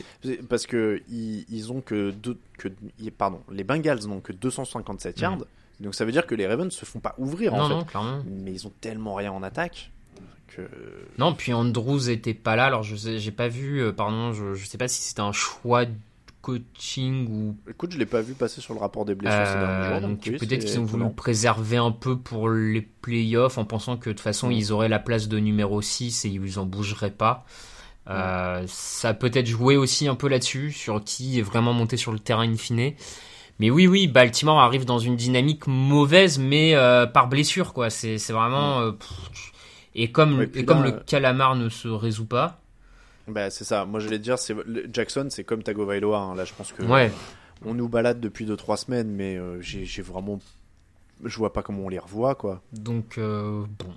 [0.48, 2.68] parce que ils, ils ont que deux, que
[3.10, 5.44] pardon, les Bengals n'ont que 257 yards,
[5.80, 7.74] donc ça veut dire que les Ravens se font pas ouvrir en fait.
[7.74, 8.22] non, clairement.
[8.26, 9.90] Mais ils ont tellement rien en attaque
[10.48, 10.62] que
[11.18, 14.66] Non, puis Andrews était pas là, alors je j'ai pas vu, euh, pardon, je, je
[14.66, 15.92] sais pas si c'était un choix de
[16.42, 17.56] coaching ou.
[17.68, 20.00] Écoute, je l'ai pas vu passer sur le rapport des blessures ces derniers Euh, jours,
[20.00, 23.96] donc donc oui, peut-être qu'ils ont voulu préserver un peu pour les playoffs en pensant
[23.96, 24.52] que de toute façon Mm.
[24.52, 27.44] ils auraient la place de numéro 6 et ils en bougeraient pas.
[28.08, 32.12] Euh, Ça a peut-être joué aussi un peu là-dessus, sur qui est vraiment monté sur
[32.12, 32.92] le terrain in fine.
[33.58, 37.88] Mais oui, oui, Baltimore arrive dans une dynamique mauvaise, mais euh, par blessure, quoi.
[37.90, 38.80] C'est c'est vraiment.
[38.80, 39.52] euh, pff,
[39.94, 40.50] et comme, Ouais, Mm.
[40.58, 42.60] et comme là, le euh, calamar ne se résout pas.
[43.28, 43.84] Bah c'est ça.
[43.86, 44.36] Moi j'allais te dire,
[44.92, 46.18] Jackson, c'est comme Tagovailoa.
[46.18, 46.34] hein.
[46.36, 47.10] Là, je pense que Ouais.
[47.64, 50.38] on nous balade depuis 2-3 semaines, mais euh, j'ai j'ai vraiment,
[51.24, 52.60] je vois pas comment on les revoit quoi.
[52.72, 53.92] Donc, euh, bon.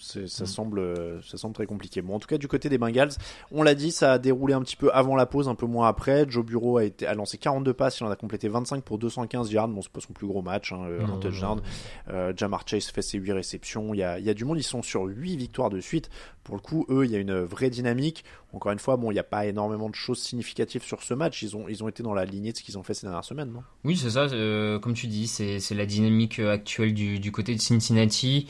[0.00, 0.46] Ça, Mm.
[0.46, 2.02] semble, ça semble très compliqué.
[2.02, 3.10] Bon, en tout cas, du côté des Bengals,
[3.52, 5.88] on l'a dit, ça a déroulé un petit peu avant la pause, un peu moins
[5.88, 6.26] après.
[6.28, 9.52] Joe Bureau a, été, a lancé 42 passes, il en a complété 25 pour 215
[9.52, 9.68] yards.
[9.68, 11.60] Bon, c'est pas son plus gros match, hein, Non, un touchdown.
[12.08, 13.94] Euh, Jamar Chase fait ses 8 réceptions.
[13.94, 16.10] Il y, a, il y a du monde, ils sont sur 8 victoires de suite.
[16.44, 18.24] Pour le coup, eux, il y a une vraie dynamique.
[18.52, 21.42] Encore une fois, bon, il n'y a pas énormément de choses significatives sur ce match.
[21.42, 23.24] Ils ont, ils ont été dans la lignée de ce qu'ils ont fait ces dernières
[23.24, 23.62] semaines, non?
[23.84, 27.30] Oui, c'est ça, euh, comme tu dis, c'est c'est la dynamique euh, actuelle du, du
[27.30, 28.48] côté de Cincinnati.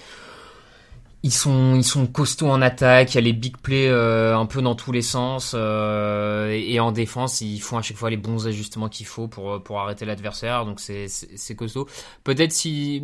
[1.23, 4.47] Ils sont, ils sont costauds en attaque, il y a les big plays euh, un
[4.47, 8.09] peu dans tous les sens, euh, et, et en défense, ils font à chaque fois
[8.09, 11.87] les bons ajustements qu'il faut pour, pour arrêter l'adversaire, donc c'est c'est- costaud.
[12.25, 13.03] Peut-être si,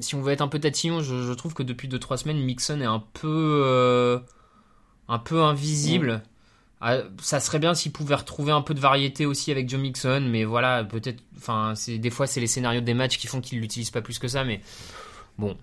[0.00, 2.80] si on veut être un peu tatillon, je, je trouve que depuis 2-3 semaines, Mixon
[2.80, 4.20] est un peu, euh,
[5.08, 6.22] un peu invisible.
[6.80, 10.20] Ah, ça serait bien s'il pouvait retrouver un peu de variété aussi avec Joe Mixon,
[10.30, 11.22] mais voilà, peut-être.
[11.38, 14.18] Enfin, c'est des fois c'est les scénarios des matchs qui font qu'il l'utilise pas plus
[14.18, 14.60] que ça, mais
[15.38, 15.56] bon,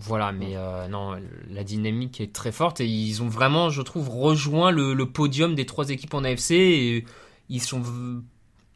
[0.00, 0.32] voilà.
[0.32, 1.16] Mais euh, non,
[1.50, 5.54] la dynamique est très forte et ils ont vraiment, je trouve, rejoint le, le podium
[5.54, 7.04] des trois équipes en AFC et
[7.48, 7.82] ils sont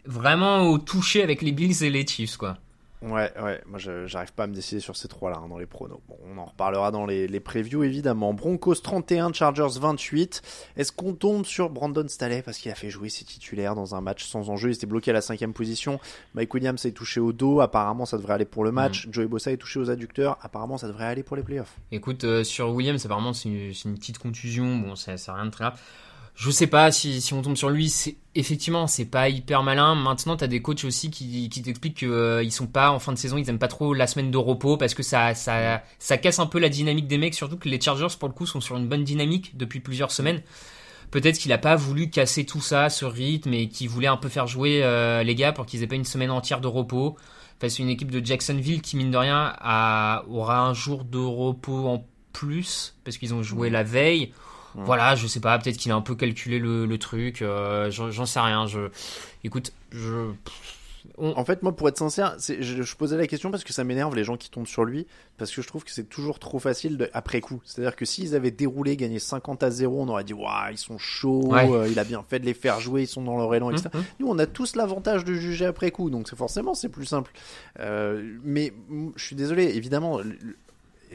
[0.04, 2.58] vraiment au toucher avec les Bills et les Chiefs, quoi.
[3.02, 6.00] Ouais, ouais, moi j'arrive pas à me décider sur ces trois-là hein, dans les pronos.
[6.06, 8.34] Bon, on en reparlera dans les, les previews évidemment.
[8.34, 10.42] Broncos 31, Chargers 28.
[10.76, 14.02] Est-ce qu'on tombe sur Brandon Staley parce qu'il a fait jouer ses titulaires dans un
[14.02, 14.68] match sans enjeu?
[14.68, 15.98] Il était bloqué à la cinquième position.
[16.34, 17.60] Mike Williams est touché au dos.
[17.60, 19.08] Apparemment, ça devrait aller pour le match.
[19.10, 20.36] Joey Bossa est touché aux adducteurs.
[20.42, 21.76] Apparemment, ça devrait aller pour les playoffs.
[21.92, 24.76] Écoute, euh, sur Williams, apparemment, c'est une, une petite contusion.
[24.76, 25.80] Bon, c'est c'est rien de très grave.
[26.34, 27.88] Je sais pas si, on tombe sur lui.
[27.90, 29.94] C'est effectivement, c'est pas hyper malin.
[29.94, 33.36] Maintenant, t'as des coachs aussi qui, t'expliquent qu'ils euh, sont pas en fin de saison.
[33.36, 36.68] Ils aiment pas trop la semaine de repos parce que ça, casse un peu la
[36.68, 37.34] dynamique des mecs.
[37.34, 40.42] Surtout que les Chargers, pour le coup, sont sur une bonne dynamique depuis plusieurs semaines.
[41.10, 44.28] Peut-être qu'il a pas voulu casser tout ça, ce rythme, et qu'il voulait un peu
[44.28, 47.16] faire jouer euh, les gars pour qu'ils aient pas une semaine entière de repos.
[47.60, 49.54] Face à une équipe de Jacksonville qui, mine de rien,
[50.28, 54.32] aura un jour de repos en plus parce qu'ils ont joué la veille.
[54.74, 58.26] Voilà, je sais pas, peut-être qu'il a un peu calculé le, le truc, euh, j'en
[58.26, 58.66] sais rien.
[58.66, 58.88] Je,
[59.44, 60.30] écoute, je,
[61.18, 64.14] En fait, moi, pour être sincère, je, je posais la question parce que ça m'énerve
[64.14, 65.06] les gens qui tombent sur lui,
[65.38, 67.60] parce que je trouve que c'est toujours trop facile de- après coup.
[67.64, 70.98] C'est-à-dire que s'ils avaient déroulé, gagné 50 à 0, on aurait dit, waouh, ils sont
[70.98, 71.68] chauds, Ouais.
[71.70, 73.88] euh, il a bien fait de les faire jouer, ils sont dans leur élan, etc.
[73.94, 74.02] Mhm.
[74.20, 77.32] Nous, on a tous l'avantage de juger après coup, donc c'est forcément, c'est plus simple.
[77.80, 78.72] Euh, mais
[79.16, 80.20] je suis désolé, évidemment,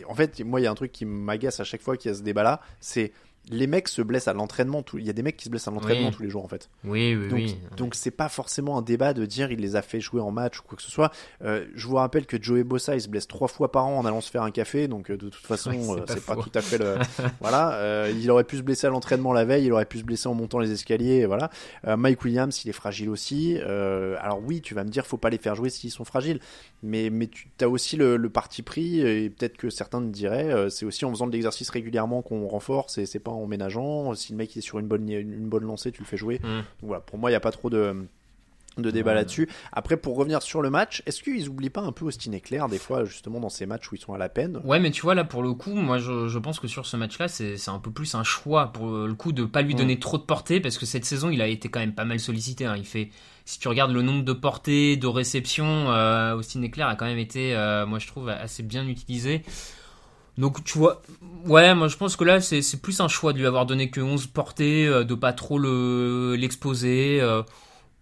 [0.09, 2.13] en fait, moi, il y a un truc qui m'agace à chaque fois qu'il y
[2.13, 3.11] a ce débat-là, c'est
[3.49, 4.81] les mecs se blessent à l'entraînement.
[4.83, 6.13] tout- Il y a des mecs qui se blessent à l'entraînement Oui.
[6.15, 6.69] tous les jours, en fait.
[6.83, 7.57] oui, oui, Donc, oui.
[7.77, 10.59] donc c'est pas forcément un débat de dire il les a fait jouer en match
[10.59, 11.11] ou quoi que ce soit.
[11.43, 14.05] Euh, je vous rappelle que Joey Bossa il se blesse trois fois par an en
[14.05, 16.35] allant se faire un café, donc euh, de toute façon c'est euh, pas c'est pas,
[16.35, 16.95] tout à fait le.
[17.41, 20.03] voilà, euh, il aurait pu se blesser à l'entraînement la veille, il aurait pu se
[20.03, 21.49] blesser en montant les escaliers, et voilà.
[21.85, 23.57] Mike Williams il est fragile aussi.
[23.59, 26.39] Alors oui, tu vas me dire faut pas les faire jouer s'ils sont fragiles,
[26.83, 30.69] mais mais tu as aussi le, le parti pris et peut-être que certains te diraient
[30.69, 34.13] c'est aussi en faisant de l'exercice régulièrement qu'on renforce et c'est pas en ménageant.
[34.15, 36.39] Si le mec est sur une bonne une bonne lancée, tu le fais jouer.
[36.43, 36.47] Mm.
[36.57, 38.05] Donc voilà, pour moi, il n'y a pas trop de,
[38.77, 39.15] de débat Ouais.
[39.15, 39.47] là-dessus.
[39.71, 42.77] Après, pour revenir sur le match, est-ce qu'ils oublient pas un peu Austin Eckler, des
[42.77, 44.59] fois, justement, dans ces matchs où ils sont à la peine?
[44.65, 46.97] Ouais, mais tu vois, là, pour le coup, moi, je, je pense que sur ce
[46.97, 49.77] match-là, c'est c'est un peu plus un choix pour le coup de pas lui Mm.
[49.77, 52.19] donner trop de portée, parce que cette saison, il a été quand même pas mal
[52.19, 52.65] sollicité.
[52.65, 52.75] hein.
[52.77, 53.11] Il fait,
[53.45, 57.17] si tu regardes le nombre de portées, de réceptions, euh, Austin Eclair a quand même
[57.19, 59.43] été, euh, moi, je trouve, assez bien utilisé.
[60.37, 61.01] Donc, tu vois,
[61.45, 63.89] ouais, moi, je pense que là, c'est c'est plus un choix de lui avoir donné
[63.89, 67.19] que 11 portées, euh, de pas trop le l'exposer.
[67.21, 67.41] euh.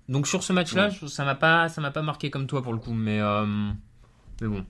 [0.09, 0.95] Donc, sur ce match-là, Ouais.
[1.01, 3.45] je- ça m'a pas, ça m'a pas marqué comme toi pour le coup, mais, euh,
[4.41, 4.65] mais bon.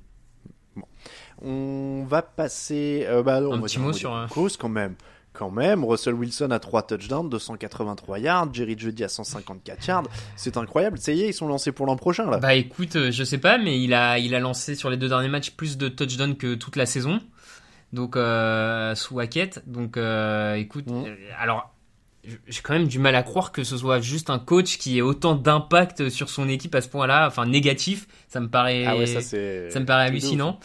[1.41, 3.05] On va passer.
[3.07, 4.95] euh, bah, non, Un on va petit dire mot des sur, euh, Broncos, quand même.
[5.33, 10.03] Quand même, Russell Wilson a 3 touchdowns, 283 yards, Jerry Jeudy a 154 yards.
[10.35, 10.99] C'est incroyable.
[10.99, 12.37] Ça y est, ils sont lancés pour l'an prochain, là.
[12.37, 15.09] Bah écoute, euh, je sais pas, mais il a, il a lancé sur les deux
[15.09, 17.19] derniers matchs plus de touchdowns que toute la saison.
[17.93, 19.61] Donc, euh, sous Hackett.
[19.67, 21.05] Donc, euh, écoute, Mm.
[21.05, 21.69] euh, alors,
[22.47, 25.01] j'ai quand même du mal à croire que ce soit juste un coach qui ait
[25.01, 28.07] autant d'impact sur son équipe à ce point-là, enfin négatif.
[28.29, 29.19] Ça me paraît, ah ouais, ça
[29.79, 30.59] me paraît hallucinant.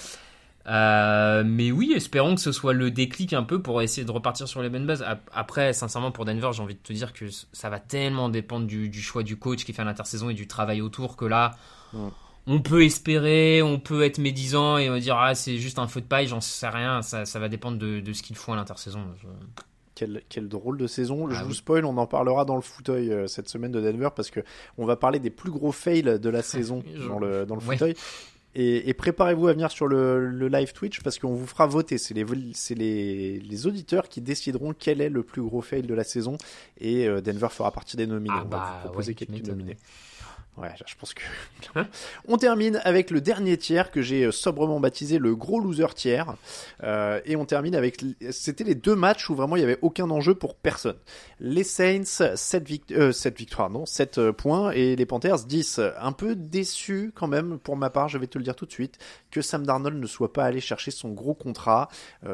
[0.67, 4.47] Euh, mais oui, espérons que ce soit le déclic un peu pour essayer de repartir
[4.47, 5.03] sur les bonnes bases.
[5.03, 8.67] Ap- Après, sincèrement, pour Denver, j'ai envie de te dire que ça va tellement dépendre
[8.67, 11.53] du, du choix du coach qui fait l'intersaison et du travail autour que là,
[11.95, 12.09] Mm.
[12.49, 15.87] On peut espérer, on peut être médisant et on va dire ah c'est juste un
[15.87, 17.03] feu de paille, j'en sais rien.
[17.03, 19.01] Ça, ça va dépendre de, de ce qu'ils font à l'intersaison.
[19.23, 19.29] Je-
[19.95, 21.29] Quel, quel drôle de saison.
[21.29, 24.11] Je Ah vous spoil, on en parlera dans le fauteuil euh, cette semaine de Denver
[24.15, 24.41] parce que
[24.79, 27.63] on va parler des plus gros fails de la saison Je- dans le, dans le
[27.63, 27.77] Ouais.
[27.77, 27.95] fauteuil.
[28.55, 31.99] Et, et préparez-vous à venir sur le, le live Twitch parce qu'on vous fera voter.
[31.99, 32.25] C'est les,
[32.55, 36.39] c'est les, les auditeurs qui décideront quel est le plus gros fail de la saison
[36.81, 38.35] et euh, Denver fera partie des nominés.
[38.37, 39.77] Ah on va bah, vous proposer ouais, tu quelques nominés.
[40.61, 41.23] Ouais, je pense que.
[42.29, 46.35] on termine avec le dernier tiers que j'ai euh, sobrement baptisé le gros loser tiers.
[46.83, 48.05] Euh, et on termine avec.
[48.31, 50.97] C'était les deux matchs où vraiment il n'y avait aucun enjeu pour personne.
[51.39, 54.73] Les Saints, 7, euh, victoires, non, 7 points.
[54.73, 55.81] Et les Panthers, 10.
[56.01, 58.73] Un peu déçu quand même, pour ma part, je vais te le dire tout de
[58.73, 58.99] suite,
[59.31, 61.89] que Sam Darnold ne soit pas allé chercher son gros contrat.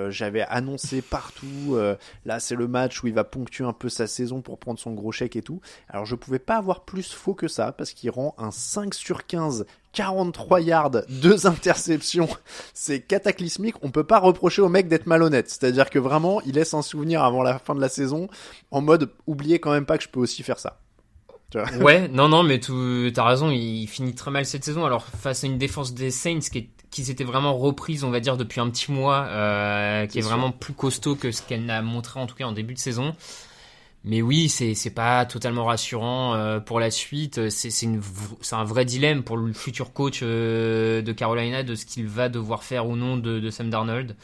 [0.08, 1.76] J'avais annoncé partout.
[2.24, 4.92] là, c'est le match où il va ponctuer un peu sa saison pour prendre son
[4.92, 5.60] gros chèque et tout.
[5.88, 9.66] Alors, je pouvais pas avoir plus faux que ça parce qu'il un 5 sur 15,
[9.92, 12.28] 43 yards, 2 interceptions.
[12.72, 13.76] C'est cataclysmique.
[13.82, 15.48] On peut pas reprocher au mec d'être malhonnête.
[15.48, 18.28] C'est-à-dire que vraiment, il laisse un souvenir avant la fin de la saison
[18.70, 20.78] en mode oubliez quand même pas que je peux aussi faire ça.
[21.80, 24.84] ouais, non, non, mais tu as raison, il finit très mal cette saison.
[24.84, 28.36] Alors, face à une défense des Saints qui, qui s'était vraiment reprise, on va dire,
[28.36, 32.20] depuis un petit mois, euh, qui est, vraiment plus costaud que ce qu'elle n'a montré
[32.20, 33.14] en tout cas en début de saison.
[34.04, 37.48] Mais oui, c'est c'est pas totalement rassurant euh, pour la suite.
[37.48, 37.86] C'est
[38.52, 42.64] un vrai dilemme pour le futur coach euh, de Carolina de ce qu'il va devoir
[42.64, 44.14] faire ou non de, de Sam Darnold.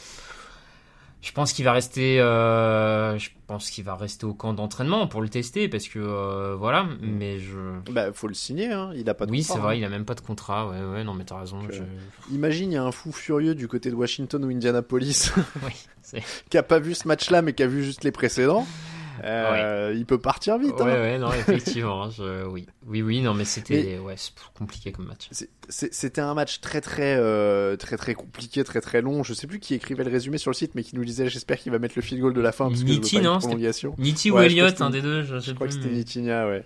[1.22, 5.20] Je pense qu'il va rester euh, je pense qu'il va rester au camp d'entraînement pour
[5.20, 6.86] le tester parce que euh, voilà.
[7.02, 7.58] Mais je
[7.90, 8.72] bah faut le signer.
[8.72, 8.90] Hein.
[8.96, 9.78] Il a pas de oui c'est vrai, hein.
[9.78, 10.68] il a même pas de contrat.
[10.68, 11.58] Ouais ouais non mais t'as raison.
[11.70, 11.82] Je...
[12.32, 15.32] Imagine il y a un fou furieux du côté de Washington ou Indianapolis
[15.64, 16.20] oui,
[16.50, 18.66] qui a pas vu ce match-là mais qui a vu juste les précédents.
[19.24, 20.74] Euh, il peut partir vite.
[20.74, 21.00] Ouais, hein.
[21.00, 22.08] ouais, non, effectivement.
[22.50, 24.14] oui, oui, oui, non, mais c'était ouais,
[24.54, 25.28] compliqué comme match.
[25.68, 29.22] C'était un match très, très, euh, très, très compliqué, très, très long.
[29.22, 31.58] Je sais plus qui écrivait le résumé sur le site, mais qui nous disait J'espère
[31.58, 32.68] qu'il va mettre le field goal de la fin.
[32.68, 33.94] Parce Nitti, que non prolongation.
[33.98, 35.22] Nitti ou Elliott, un des deux.
[35.22, 36.64] Je, je crois que c'était Nitinia, ouais.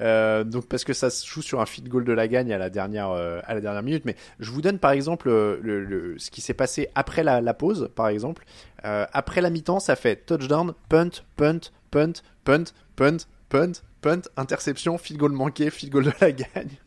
[0.00, 2.58] Euh, donc parce que ça se joue sur un field goal de la gagne à
[2.58, 4.04] la dernière, à la dernière minute.
[4.04, 7.54] Mais je vous donne par exemple le, le, ce qui s'est passé après la, la,
[7.54, 8.44] pause, par exemple.
[8.84, 12.12] Euh, après la mi-temps, ça fait touchdown, punt, punt, punt,
[12.44, 12.64] punt,
[12.96, 13.18] punt,
[13.48, 16.78] punt, punt, interception, field goal manqué, field goal de la gagne.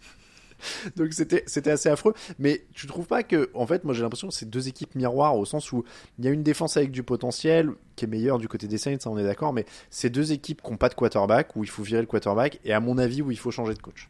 [0.98, 2.14] Donc c'était assez affreux.
[2.38, 5.38] Mais tu trouves pas que en fait moi j'ai l'impression que c'est deux équipes miroirs
[5.38, 5.84] au sens où
[6.18, 9.00] il y a une défense avec du potentiel qui est meilleure du côté des Saints,
[9.00, 11.70] ça on est d'accord, mais c'est deux équipes qui n'ont pas de quarterback où il
[11.70, 14.10] faut virer le quarterback et à mon avis où il faut changer de coach.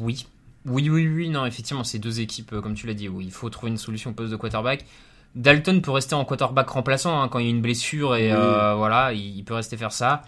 [0.00, 0.26] Oui.
[0.66, 3.30] Oui, oui, oui, non, effectivement, c'est deux équipes, euh, comme tu l'as dit, où il
[3.30, 4.84] faut trouver une solution au poste de quarterback.
[5.34, 8.74] Dalton peut rester en quarterback remplaçant hein, quand il y a une blessure et euh,
[8.74, 10.22] voilà, il, peut rester faire ça.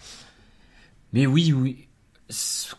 [1.12, 1.88] Mais oui, oui,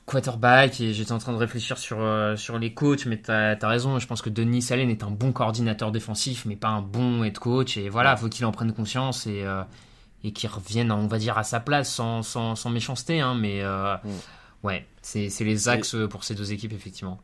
[0.06, 3.68] quarterback et j'étais en train de réfléchir sur euh, sur les coachs, mais t'as as
[3.68, 4.00] raison.
[4.00, 7.38] Je pense que Denis Allen est un bon coordinateur défensif, mais pas un bon head
[7.38, 7.78] coach.
[7.78, 9.64] Et voilà, faut qu'il en prenne conscience et euh,
[10.24, 13.20] et qu'il revienne, on va dire, à sa place sans sans, sans méchanceté.
[13.20, 14.10] Hein, mais mm.
[14.64, 17.20] ouais, c'est les axes pour ces deux équipes effectivement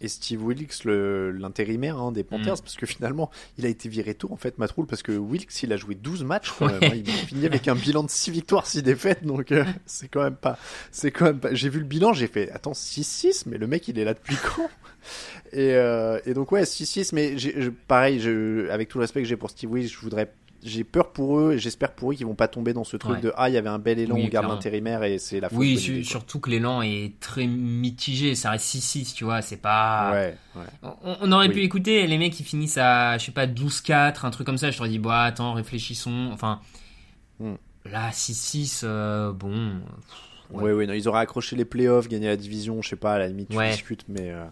[0.00, 2.60] et Steve Wilkes, l'intérimaire hein, des Panthers, mm.
[2.60, 5.72] parce que finalement, il a été viré tôt, en fait, Matroul, parce que Wilkes, il
[5.72, 6.82] a joué 12 matchs quand même.
[6.82, 6.94] Hein.
[6.94, 10.22] il a fini avec un bilan de 6 victoires, 6 défaites, donc euh, c'est quand
[10.22, 10.58] même pas.
[10.90, 11.54] C'est quand même pas.
[11.54, 14.36] J'ai vu le bilan, j'ai fait, attends, 6-6, mais le mec, il est là depuis
[14.36, 14.68] quand?
[15.52, 17.36] Et, euh, et donc, ouais, 6-6, mais
[17.88, 18.20] pareil,
[18.70, 20.30] avec tout le respect que j'ai pour Steve Wilkes, je voudrais
[20.62, 23.20] j'ai peur pour eux et j'espère pour eux qu'ils vont pas tomber dans ce truc
[23.20, 25.58] de ah il y avait un bel élan on garde l'intérimaire et c'est la faute
[25.58, 30.36] oui surtout que l'élan est très mitigé ça reste 6-6 tu vois c'est pas ouais,
[31.02, 34.46] On, aurait pu écouter les mecs qui finissent à je sais pas 12-4 un truc
[34.46, 36.60] comme ça je t'aurais dit bah attends réfléchissons enfin.
[37.38, 37.54] Hmm.
[37.84, 39.80] là 6-6 euh, bon
[40.50, 40.72] ouais.
[40.72, 43.28] Ouais non, ils auraient accroché les playoffs gagné la division je sais pas à la
[43.28, 44.44] limite tu discutes mais euh,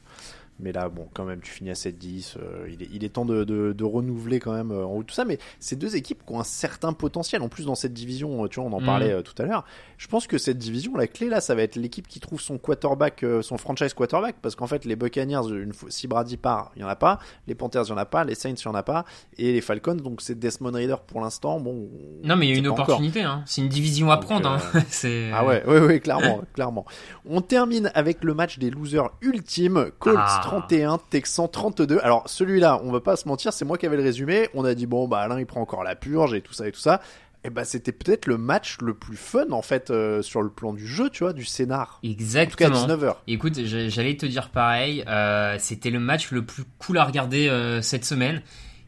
[0.61, 2.37] mais là, bon, quand même, tu finis à 7-10.
[2.39, 5.03] Euh, il, est, il, est, temps de, de, de, renouveler quand même euh, en haut
[5.03, 5.25] tout ça.
[5.25, 7.43] Mais ces deux équipes qui ont un certain potentiel.
[7.43, 8.87] En plus, dans cette division, euh, tu vois, on en mm.
[8.87, 9.65] parlait tout à l'heure.
[9.99, 12.59] Je pense que cette division, la clé là, ça va être l'équipe qui trouve son
[12.59, 14.37] quarterback, son franchise quarterback.
[14.43, 17.19] Parce qu'en fait, les Buccaneers, une fois, si Brady part, il y en a pas.
[17.49, 18.25] Les Panthers, il y en a pas.
[18.25, 19.05] Les Saints, il y en a pas.
[19.39, 21.59] Et les Falcons, donc c'est Desmond Reader pour l'instant.
[21.59, 21.89] Bon.
[22.23, 23.23] Non, mais il y a une opportunité.
[23.23, 23.43] Hein.
[23.47, 24.49] C'est une division à prendre.
[24.49, 24.59] Hein.
[25.33, 26.85] ah ouais, ouais, ouais, clairement, clairement.
[27.29, 29.91] On termine avec le match des losers ultimes.
[29.99, 31.19] Colts 31, ah.
[31.25, 31.99] 132.
[32.03, 34.49] Alors celui-là, on va pas se mentir, c'est moi qui avais le résumé.
[34.55, 36.73] On a dit bon bah Alain il prend encore la purge et tout ça et
[36.73, 37.01] tout ça.
[37.47, 40.73] Et bah c'était peut-être le match le plus fun en fait euh, sur le plan
[40.73, 41.99] du jeu, tu vois, du scénar.
[42.03, 42.77] Exactement.
[42.77, 43.17] En 19h.
[43.27, 45.05] Écoute, j'allais te dire pareil.
[45.09, 48.43] Euh, c'était le match le plus cool à regarder euh, cette semaine.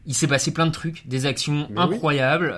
[0.05, 2.55] Il s'est passé plein de trucs, des actions incroyables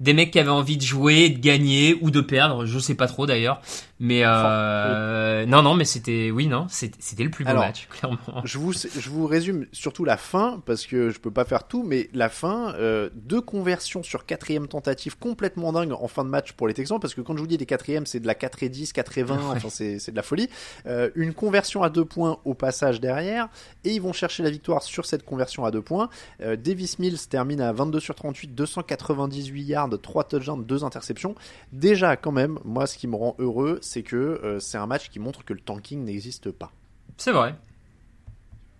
[0.00, 3.06] des mecs qui avaient envie de jouer, de gagner ou de perdre, je sais pas
[3.06, 3.60] trop d'ailleurs.
[3.98, 8.18] Mais euh, non, non, mais c'était, oui, non, c'était le plus beau match, clairement.
[8.44, 11.82] Je vous, je vous résume surtout la fin parce que je peux pas faire tout,
[11.82, 16.52] mais la fin, euh, deux conversions sur quatrième tentative complètement dingue en fin de match
[16.52, 18.64] pour les Texans parce que quand je vous dis des quatrièmes, c'est de la 4
[18.64, 20.50] et 10, 4 et 20, enfin c'est de la folie.
[20.86, 23.48] Euh, une conversion à deux points au passage derrière
[23.84, 26.10] et ils vont chercher la victoire sur cette conversion à deux points.
[26.40, 31.34] Davis Mills termine à 22 sur 38, 298 yards, 3 touchdowns, 2 interceptions.
[31.72, 35.08] Déjà quand même, moi ce qui me rend heureux, c'est que euh, c'est un match
[35.10, 36.72] qui montre que le tanking n'existe pas.
[37.16, 37.54] C'est vrai.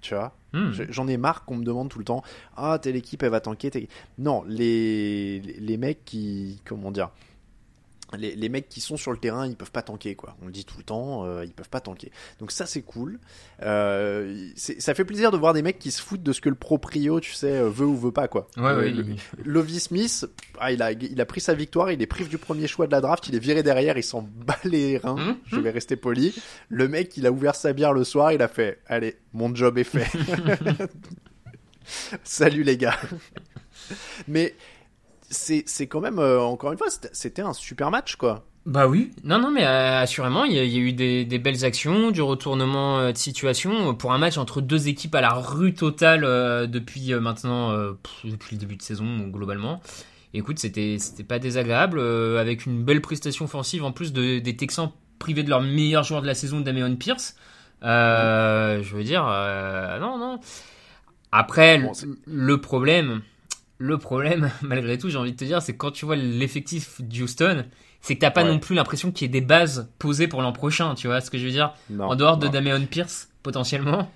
[0.01, 0.37] Tu vois?
[0.53, 0.71] Hmm.
[0.73, 2.23] Je- J'en ai marre qu'on me demande tout le temps
[2.57, 3.89] Ah, telle équipe, elle va tanker.
[4.19, 6.61] Non, les, les mecs qui.
[6.65, 7.11] Comment dire
[8.17, 10.37] les, les mecs qui sont sur le terrain, ils peuvent pas tanker, quoi.
[10.43, 12.11] On le dit tout le temps, euh, ils peuvent pas tanker.
[12.41, 13.19] Donc ça, c'est cool.
[13.63, 16.55] Euh, ça fait plaisir de voir des mecs qui se foutent de ce que le
[16.55, 18.49] proprio, tu sais, euh, veut ou veut pas, quoi.
[18.57, 20.27] Ouais, Euh, ouais, le- il- Lovie Smith,
[20.61, 22.93] ah, il, a, il a pris sa victoire, il est privé du premier choix de
[22.93, 25.37] la draft, il est viré derrière, il s'en bat les reins, Mhm.
[25.47, 26.35] je vais rester poli.
[26.69, 29.79] Le mec, il a ouvert sa bière le soir, il a fait, allez, mon job
[29.79, 30.07] est fait.
[32.25, 32.99] Salut les gars.
[34.27, 34.55] Mais
[35.31, 38.45] c'est c'est quand même, euh, encore une fois, c'était- c'était un super match, quoi.
[38.65, 39.13] Bah oui.
[39.23, 41.65] Non, non, mais euh, assurément, il y, a, il y a eu des, des belles
[41.65, 45.33] actions, du retournement euh, de situation euh, pour un match entre deux équipes à la
[45.35, 49.81] rue totale euh, depuis euh, maintenant, euh, pff, depuis le début de saison globalement.
[50.35, 54.57] Écoute, c'était c'était pas désagréable, euh, avec une belle prestation offensive en plus de, des
[54.57, 57.37] Texans privés de leur meilleur joueur de la saison, Damian Pierce.
[57.85, 60.41] Euh, Je veux dire, euh, non, non.
[61.33, 61.81] Après,
[62.27, 63.23] le problème,
[63.79, 67.65] le problème, malgré tout, j'ai envie de te dire, c'est quand tu vois l'effectif d'Houston,
[68.01, 68.51] c'est que t'as pas Ouais.
[68.51, 71.31] non plus l'impression qu'il y ait des bases posées pour l'an prochain, tu vois ce
[71.31, 71.73] que je veux dire?
[71.91, 72.53] Non, En dehors de non.
[72.53, 74.11] Damian Pierce, potentiellement.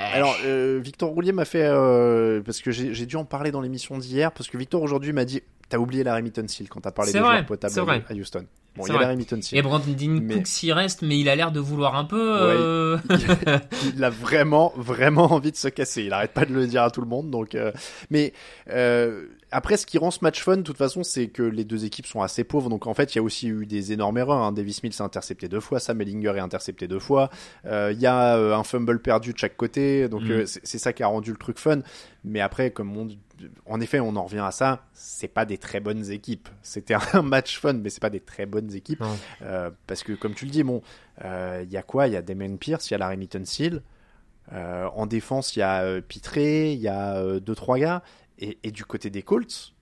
[0.00, 1.64] Euh, Alors, euh, Victor Roulier m'a fait.
[1.64, 4.32] euh, parce que j'ai dû en parler dans l'émission d'hier.
[4.32, 5.42] Parce que Victor aujourd'hui m'a dit
[5.72, 8.04] T'as oublié Larry Mittensil quand t'as parlé des vrai, joueurs potables à, vrai.
[8.06, 8.44] à Houston.
[8.76, 9.00] Bon, il y a.
[9.00, 9.56] Larry Mittensil.
[9.56, 12.36] Et Brandon Mais- Cooks s'y reste, mais il a l'air de vouloir un peu.
[12.42, 12.98] euh,
[13.94, 16.02] il a vraiment, vraiment envie de se casser.
[16.02, 17.30] Il arrête pas de le dire à tout le monde.
[17.30, 17.72] Donc, euh,
[18.10, 18.34] mais
[18.68, 21.84] euh, après, ce qui rend ce match fun, de toute façon, c'est que les deux
[21.84, 22.68] équipes sont assez pauvres.
[22.70, 24.42] Donc, en fait, il y a aussi eu des énormes erreurs.
[24.42, 24.52] Hein.
[24.52, 27.30] Davis Mills s'est intercepté deux fois, Sam Ellinger est intercepté deux fois.
[27.66, 30.08] Euh, Il y a euh, un fumble perdu de chaque côté.
[30.08, 30.30] Donc, Mm.
[30.30, 31.80] euh, c'est ça qui a rendu le truc fun.
[32.24, 33.08] Mais après, comme on,
[33.66, 34.84] en effet, on en revient à ça.
[34.92, 36.48] C'est pas des très bonnes équipes.
[36.62, 39.04] C'était un match fun, mais c'est pas des très bonnes équipes.
[39.86, 40.82] Parce que, comme tu le dis, bon,
[41.24, 42.06] il y a quoi?
[42.08, 43.82] Il y a Damien Pierce, il y a Larry Mittensil.
[44.52, 48.02] Euh, en défense, il y a euh, Pitré, il y a euh, deux trois gars,
[48.42, 49.72] et, et du côté des Colts,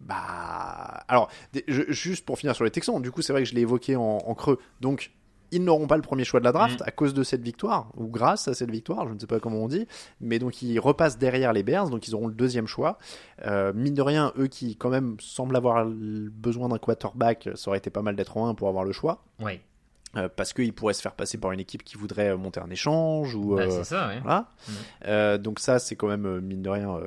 [0.00, 1.30] bah, alors
[1.66, 3.96] je- juste pour finir sur les Texans, du coup c'est vrai que je l'ai évoqué
[3.96, 5.12] en, en creux, donc
[5.50, 6.84] ils n'auront pas le premier choix de la draft Mm.
[6.86, 9.58] à cause de cette victoire ou grâce à cette victoire, je ne sais pas comment
[9.58, 9.86] on dit,
[10.20, 12.98] mais donc ils repassent derrière les Bears, donc ils auront le deuxième choix.
[13.46, 17.78] Euh, mine de rien, eux qui quand même semblent avoir besoin d'un quarterback, ça aurait
[17.78, 19.22] été pas mal d'être en un pour avoir le choix.
[19.40, 19.60] Ouais.
[20.16, 22.70] Euh, parce qu'ils pourraient se faire passer par une équipe qui voudrait euh, monter un
[22.70, 24.20] échange ou Bah, euh, c'est ça, ouais.
[24.20, 24.48] voilà.
[25.06, 25.36] Mm.
[25.38, 26.98] Donc ça c'est quand même mine de rien.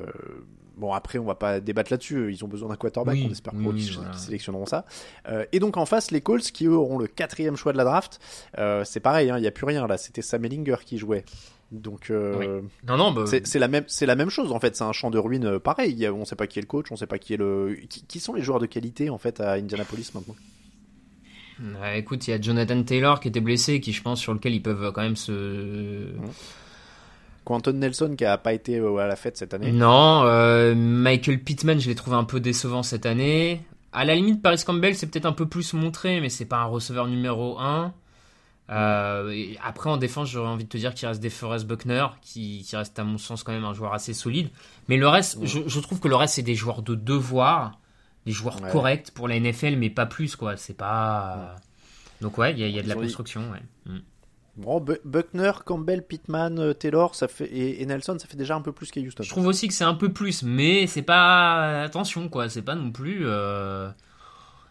[0.78, 2.32] Euh, Bon après on va pas débattre là-dessus.
[2.32, 3.14] Ils ont besoin d'un quarterback.
[3.16, 4.12] Oui, on espère oui, qu'ils voilà.
[4.14, 4.84] sélectionneront ça.
[5.28, 7.84] Euh, et donc en face les Colts qui eux auront le quatrième choix de la
[7.84, 8.20] draft.
[8.58, 9.30] Euh, c'est pareil.
[9.30, 9.98] hein, Il y a plus rien là.
[9.98, 11.24] C'était Sam Ellinger qui jouait.
[11.70, 14.74] Donc euh, Non, non, bah, c'est la même c'est la même chose en fait.
[14.74, 16.06] C'est un champ de ruines euh, pareil.
[16.06, 16.86] A- on sait pas qui est le coach.
[16.90, 19.40] On sait pas qui est le qui, qui sont les joueurs de qualité en fait
[19.40, 20.36] à Indianapolis maintenant?
[21.60, 24.54] euh, écoute, il y a Jonathan Taylor qui était blessé, qui je pense sur lequel
[24.54, 26.06] ils peuvent quand même se.
[27.48, 29.72] Quentin Nelson qui a pas été euh, à la fête cette année.
[29.72, 33.62] Non, euh, Michael Pittman, je l'ai trouvé un peu décevant cette année.
[33.92, 36.66] À la limite, Paris Campbell, c'est peut-être un peu plus montré, mais c'est pas un
[36.66, 37.94] receveur numéro 1.
[38.70, 42.76] Euh, après, en défense, j'aurais envie de te dire qu'il reste DeForest Buckner, qui, qui
[42.76, 44.50] reste à mon sens quand même un joueur assez solide.
[44.88, 47.78] Mais le reste, je, je trouve que le reste, c'est des joueurs de devoir,
[48.26, 48.70] des joueurs Ouais.
[48.70, 50.58] corrects pour la NFL, mais pas plus, quoi.
[50.58, 51.56] C'est pas.
[52.20, 53.94] Donc, ouais, il y, a- il y a de la construction, ouais.
[54.58, 58.54] Bon, Bu- Buckner, Campbell, Pittman, euh, Taylor, ça fait et, et Nelson, ça fait déjà
[58.56, 59.22] un peu plus qu'à Houston.
[59.22, 61.82] Je trouve aussi que c'est un peu plus, mais c'est pas.
[61.84, 62.48] Attention, quoi.
[62.48, 63.20] C'est pas non plus.
[63.22, 63.88] euh,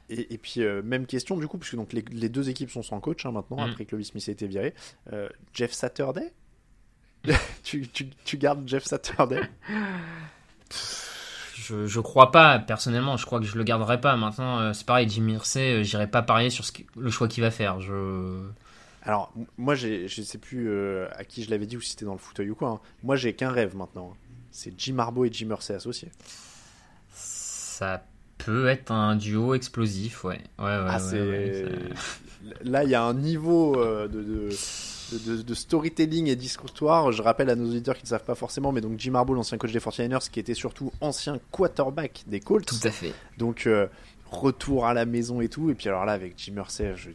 [0.10, 2.84] Et, et puis euh, même question du coup, puisque donc les, les deux équipes sont
[2.84, 3.70] sans coach hein, maintenant Mm.
[3.72, 4.74] après que Lovis Smith a été viré.
[5.14, 6.34] Euh, Jeff Saturday,
[7.64, 9.42] tu, tu, tu gardes Jeff Saturday?
[11.56, 14.16] Je, je crois pas, personnellement, je crois que je le garderai pas.
[14.16, 17.52] Maintenant, c'est pareil, Jimmy Irsay, j'irai pas parier sur ce qui- le choix qu'il va
[17.52, 17.82] faire.
[17.82, 18.48] Je...
[19.08, 22.12] Alors moi, je sais plus euh, à qui je l'avais dit ou si c'était dans
[22.14, 22.70] le fauteuil ou quoi.
[22.70, 22.80] hein.
[23.03, 24.12] Moi, j'ai qu'un rêve maintenant.
[24.14, 24.18] hein.
[24.51, 26.12] C'est Jim Harbaugh et Jim Irsay associés.
[27.12, 28.03] Ça
[28.38, 30.39] peut être un duo explosif, ouais.
[30.60, 31.66] Ouais, ouais, ah, ouais,
[32.64, 34.49] là, il y a un niveau euh, de, de,
[35.12, 37.12] de, de- de storytelling et discoursoir.
[37.12, 39.58] Je rappelle à nos auditeurs qui ne savent pas forcément, mais donc Jim Harbaugh, l'ancien
[39.58, 42.66] coach des 49ers, qui était surtout ancien quarterback des Colts.
[42.68, 43.14] Tout à fait.
[43.38, 43.88] Donc euh,
[44.32, 45.70] retour à la maison et tout.
[45.70, 46.54] Et puis alors là, avec Jim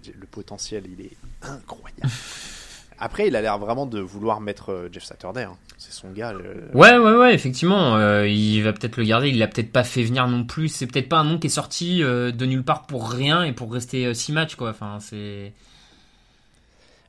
[0.03, 2.03] dis, le potentiel, il est incroyable.
[2.99, 5.43] Après, il a l'air vraiment de vouloir mettre euh, Jeff Saturday.
[5.43, 5.57] hein.
[5.77, 6.33] C'est son gars.
[6.33, 7.97] le- Ouais, ouais, ouais, effectivement.
[7.97, 9.29] euh, il va peut-être le garder.
[9.31, 10.69] Il l'a peut-être pas fait venir non plus.
[10.69, 13.53] C'est peut-être pas un nom qui est sorti euh, de nulle part pour rien et
[13.53, 14.71] pour rester 6 matchs, quoi.
[14.71, 15.53] Enfin, c'est.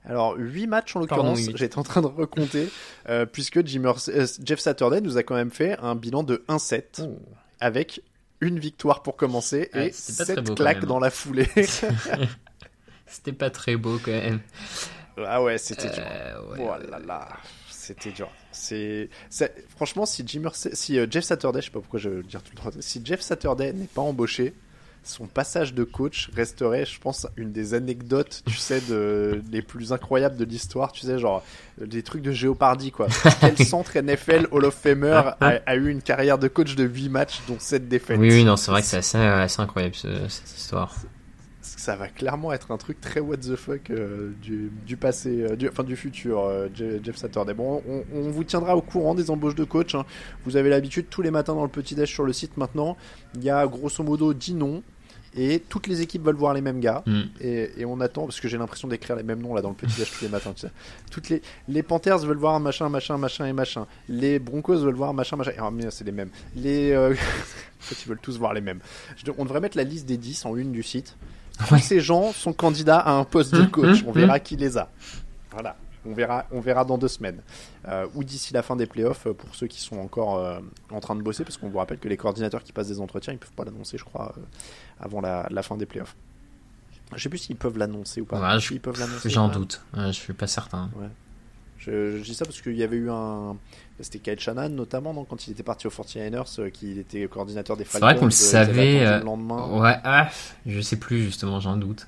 [0.06, 2.70] Alors, 8 matchs en l'occurrence, j'étais en train de recompter,
[3.32, 3.94] puisque Jim
[4.44, 7.08] Jeff Saturday nous a quand même fait un bilan de 1-7,
[7.60, 8.02] avec
[8.44, 11.10] une victoire pour commencer Ouais, et c'était pas très 7 beau quand claques dans la
[11.10, 11.50] foulée.
[13.14, 14.40] C'était pas très beau quand même.
[15.18, 16.04] Ah ouais, c'était dur.
[16.04, 16.90] Euh, ouais, oh ouais.
[16.90, 17.28] là là,
[17.70, 18.32] c'était dur.
[18.52, 19.10] C'est,
[19.76, 22.52] franchement, si Jim si euh, Jeff Saturday, je sais pas pourquoi je veux dire tout
[22.56, 24.56] le temps, si Jeff Saturday n'est pas embauché,
[25.04, 29.92] son passage de coach resterait, je pense, une des anecdotes, tu sais, de, les plus
[29.94, 31.44] incroyables de l'histoire, tu sais, genre,
[31.82, 33.08] euh, des trucs de Géopardy, quoi.
[33.42, 37.10] Quel centre NFL Hall of Famer a, a eu une carrière de coach de 8
[37.10, 38.18] matchs, dont 7 défaites?
[38.20, 40.96] Oui, oui, non, c'est vrai que c'est assez, assez incroyable ce- cette histoire.
[41.62, 45.56] ça va clairement être un truc très what the fuck euh, du, du passé, euh,
[45.58, 47.54] du, enfin du futur, euh, Je- Jeff Saturday.
[47.54, 49.96] Bon, on, on vous tiendra au courant des embauches de coach.
[49.96, 50.06] hein.
[50.46, 52.96] Vous avez l'habitude tous les matins dans le petit déj sur le site maintenant.
[53.36, 54.82] Il y a grosso modo 10 noms.
[55.36, 57.02] Et toutes les équipes veulent voir les mêmes gars.
[57.06, 57.22] Mm.
[57.42, 59.76] Et, et on attend, parce que j'ai l'impression d'écrire les mêmes noms là dans le
[59.76, 60.54] petit déj tous les matins.
[60.56, 60.72] Tu sais.
[61.12, 63.88] Toutes les, les Panthers veulent voir machin, machin, machin et machin.
[64.10, 65.52] Les Broncos veulent voir machin, machin.
[65.58, 66.30] Ah, mais c'est les mêmes.
[66.56, 66.92] Les.
[66.92, 68.80] euh, en fait, ils veulent tous voir les mêmes.
[69.38, 71.16] On devrait mettre la liste des 10 en une du site.
[71.68, 74.02] Tous ces gens sont candidats à un poste de Hum, coach.
[74.02, 74.90] hum, On verra qui les a.
[75.52, 75.78] Voilà.
[76.06, 77.42] On verra, on verra dans deux semaines.
[77.88, 80.60] Euh, ou d'ici la fin des playoffs euh, pour ceux qui sont encore euh,
[80.92, 83.34] en train de bosser, parce qu'on vous rappelle que les coordinateurs qui passent des entretiens,
[83.34, 84.42] ils peuvent pas l'annoncer, je crois, euh,
[85.00, 86.16] avant la, la fin des playoffs.
[87.16, 88.40] Je sais plus s'ils peuvent l'annoncer ou pas.
[88.42, 89.30] Ouais, je- S'ils peuvent l'annoncer.
[89.30, 90.90] J'en doute, Ouais, je suis pas certain.
[90.96, 91.08] Ouais.
[91.78, 93.58] Je, je dis ça parce qu'il y avait eu un.
[94.00, 97.76] C'était Kyle Shannon notamment, non, quand il était parti aux 49ers, euh, qu'il était coordinateur
[97.78, 98.06] des C'est Falcons.
[98.08, 99.20] vrai qu'on le savait.
[99.20, 99.68] le lendemain.
[99.80, 100.30] Ouais, ah,
[100.66, 102.08] je sais plus justement, j'en doute.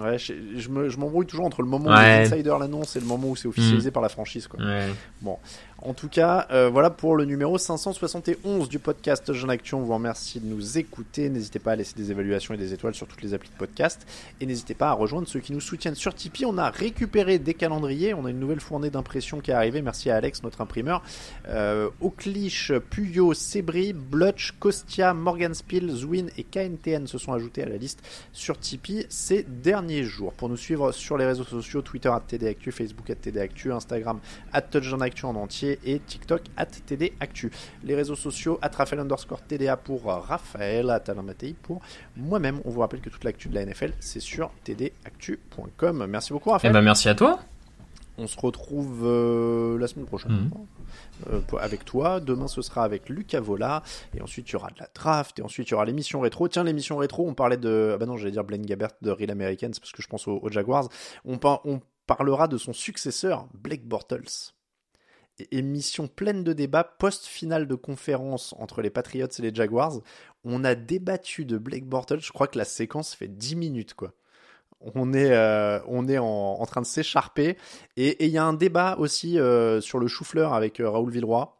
[0.00, 2.24] Ouais, je, je me- je m'embrouille toujours entre le moment où Ouais.
[2.24, 3.92] les insiders l'annoncent et le moment où c'est officialisé Mm.
[3.92, 4.46] par la franchise.
[4.46, 4.60] Quoi.
[4.64, 4.88] Ouais.
[5.22, 5.38] Bon,
[5.82, 9.74] en tout cas, euh, voilà pour le numéro 571 du podcast Jeune Actu.
[9.74, 11.28] On vous remercie de nous écouter.
[11.30, 14.06] N'hésitez pas à laisser des évaluations et des étoiles sur toutes les applis de podcast.
[14.40, 16.44] Et n'hésitez pas à rejoindre ceux qui nous soutiennent sur Tipeee.
[16.46, 18.14] On a récupéré des calendriers.
[18.14, 19.82] On a une nouvelle fournée d'impression qui est arrivée.
[19.82, 21.02] Merci à Alex, notre imprimeur.
[21.48, 21.88] Euh,
[22.90, 28.00] Puyo, Sebri, Blutch, Kostia, Morgan Spiel, Zwin et KNTN se sont ajoutés à la liste
[28.32, 30.32] sur Tipeee ces derniers jours.
[30.32, 34.20] Pour nous suivre sur les réseaux sociaux, Twitter at TDActu, Facebook at TDActu, Instagram
[34.52, 37.50] at TouchdownActu en entier et TikTok at TDActu.
[37.84, 41.24] Les réseaux sociaux at Raphaël underscore TDA pour Raphaël, at Alain
[41.62, 41.80] pour
[42.16, 42.60] moi-même.
[42.64, 46.06] On vous rappelle que toute l'actu de la NFL, c'est sur tdactu.com.
[46.06, 46.72] Merci beaucoup Eh Raphaël.
[46.72, 47.40] ben merci à toi.
[48.20, 50.50] On se retrouve euh, la semaine prochaine Mhm.
[51.30, 52.18] euh, avec toi.
[52.20, 53.82] Demain, ce sera avec Lucas Vola.
[54.14, 55.38] Et ensuite, il y aura de la draft.
[55.38, 56.48] Et ensuite, il y aura l'émission rétro.
[56.48, 57.92] Tiens, l'émission rétro, on parlait de.
[57.94, 60.38] Ah bah non, j'allais dire Blaine Gabbert de Real Americans parce que je pense aux,
[60.42, 60.88] aux Jaguars.
[61.24, 64.52] On, par- on parlera de son successeur, Blake Bortles.
[65.52, 70.00] Émission pleine de débats post-finale de conférence entre les Patriots et les Jaguars.
[70.42, 72.18] On a débattu de Blake Bortles.
[72.20, 74.14] Je crois que la séquence fait 10 minutes, quoi
[74.80, 77.56] on est, euh, en, train de s'écharper.
[77.96, 81.54] Et il y a un débat aussi euh, sur le chou-fleur avec euh, Raoul Villeroy.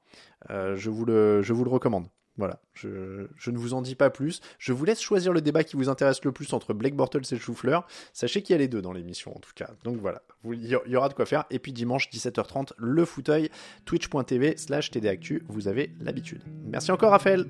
[0.48, 2.06] Je, vous le, recommande.
[2.36, 4.40] Voilà, je, ne vous en dis pas plus.
[4.58, 7.34] Je vous laisse choisir le débat qui vous intéresse le plus entre Blake Bortles et
[7.34, 7.86] le chou-fleur.
[8.12, 9.70] Sachez qu'il y a les deux dans l'émission en tout cas.
[9.82, 11.44] Donc voilà, Vous- il y, il y aura de quoi faire.
[11.50, 13.50] Et puis dimanche 17h30, le fauteuil,
[13.84, 15.42] twitch.tv slash tdactu.
[15.48, 16.42] Vous avez l'habitude.
[16.64, 17.44] Merci encore Raphaël.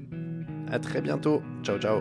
[0.70, 1.42] À très bientôt.
[1.62, 2.00] Ciao ciao.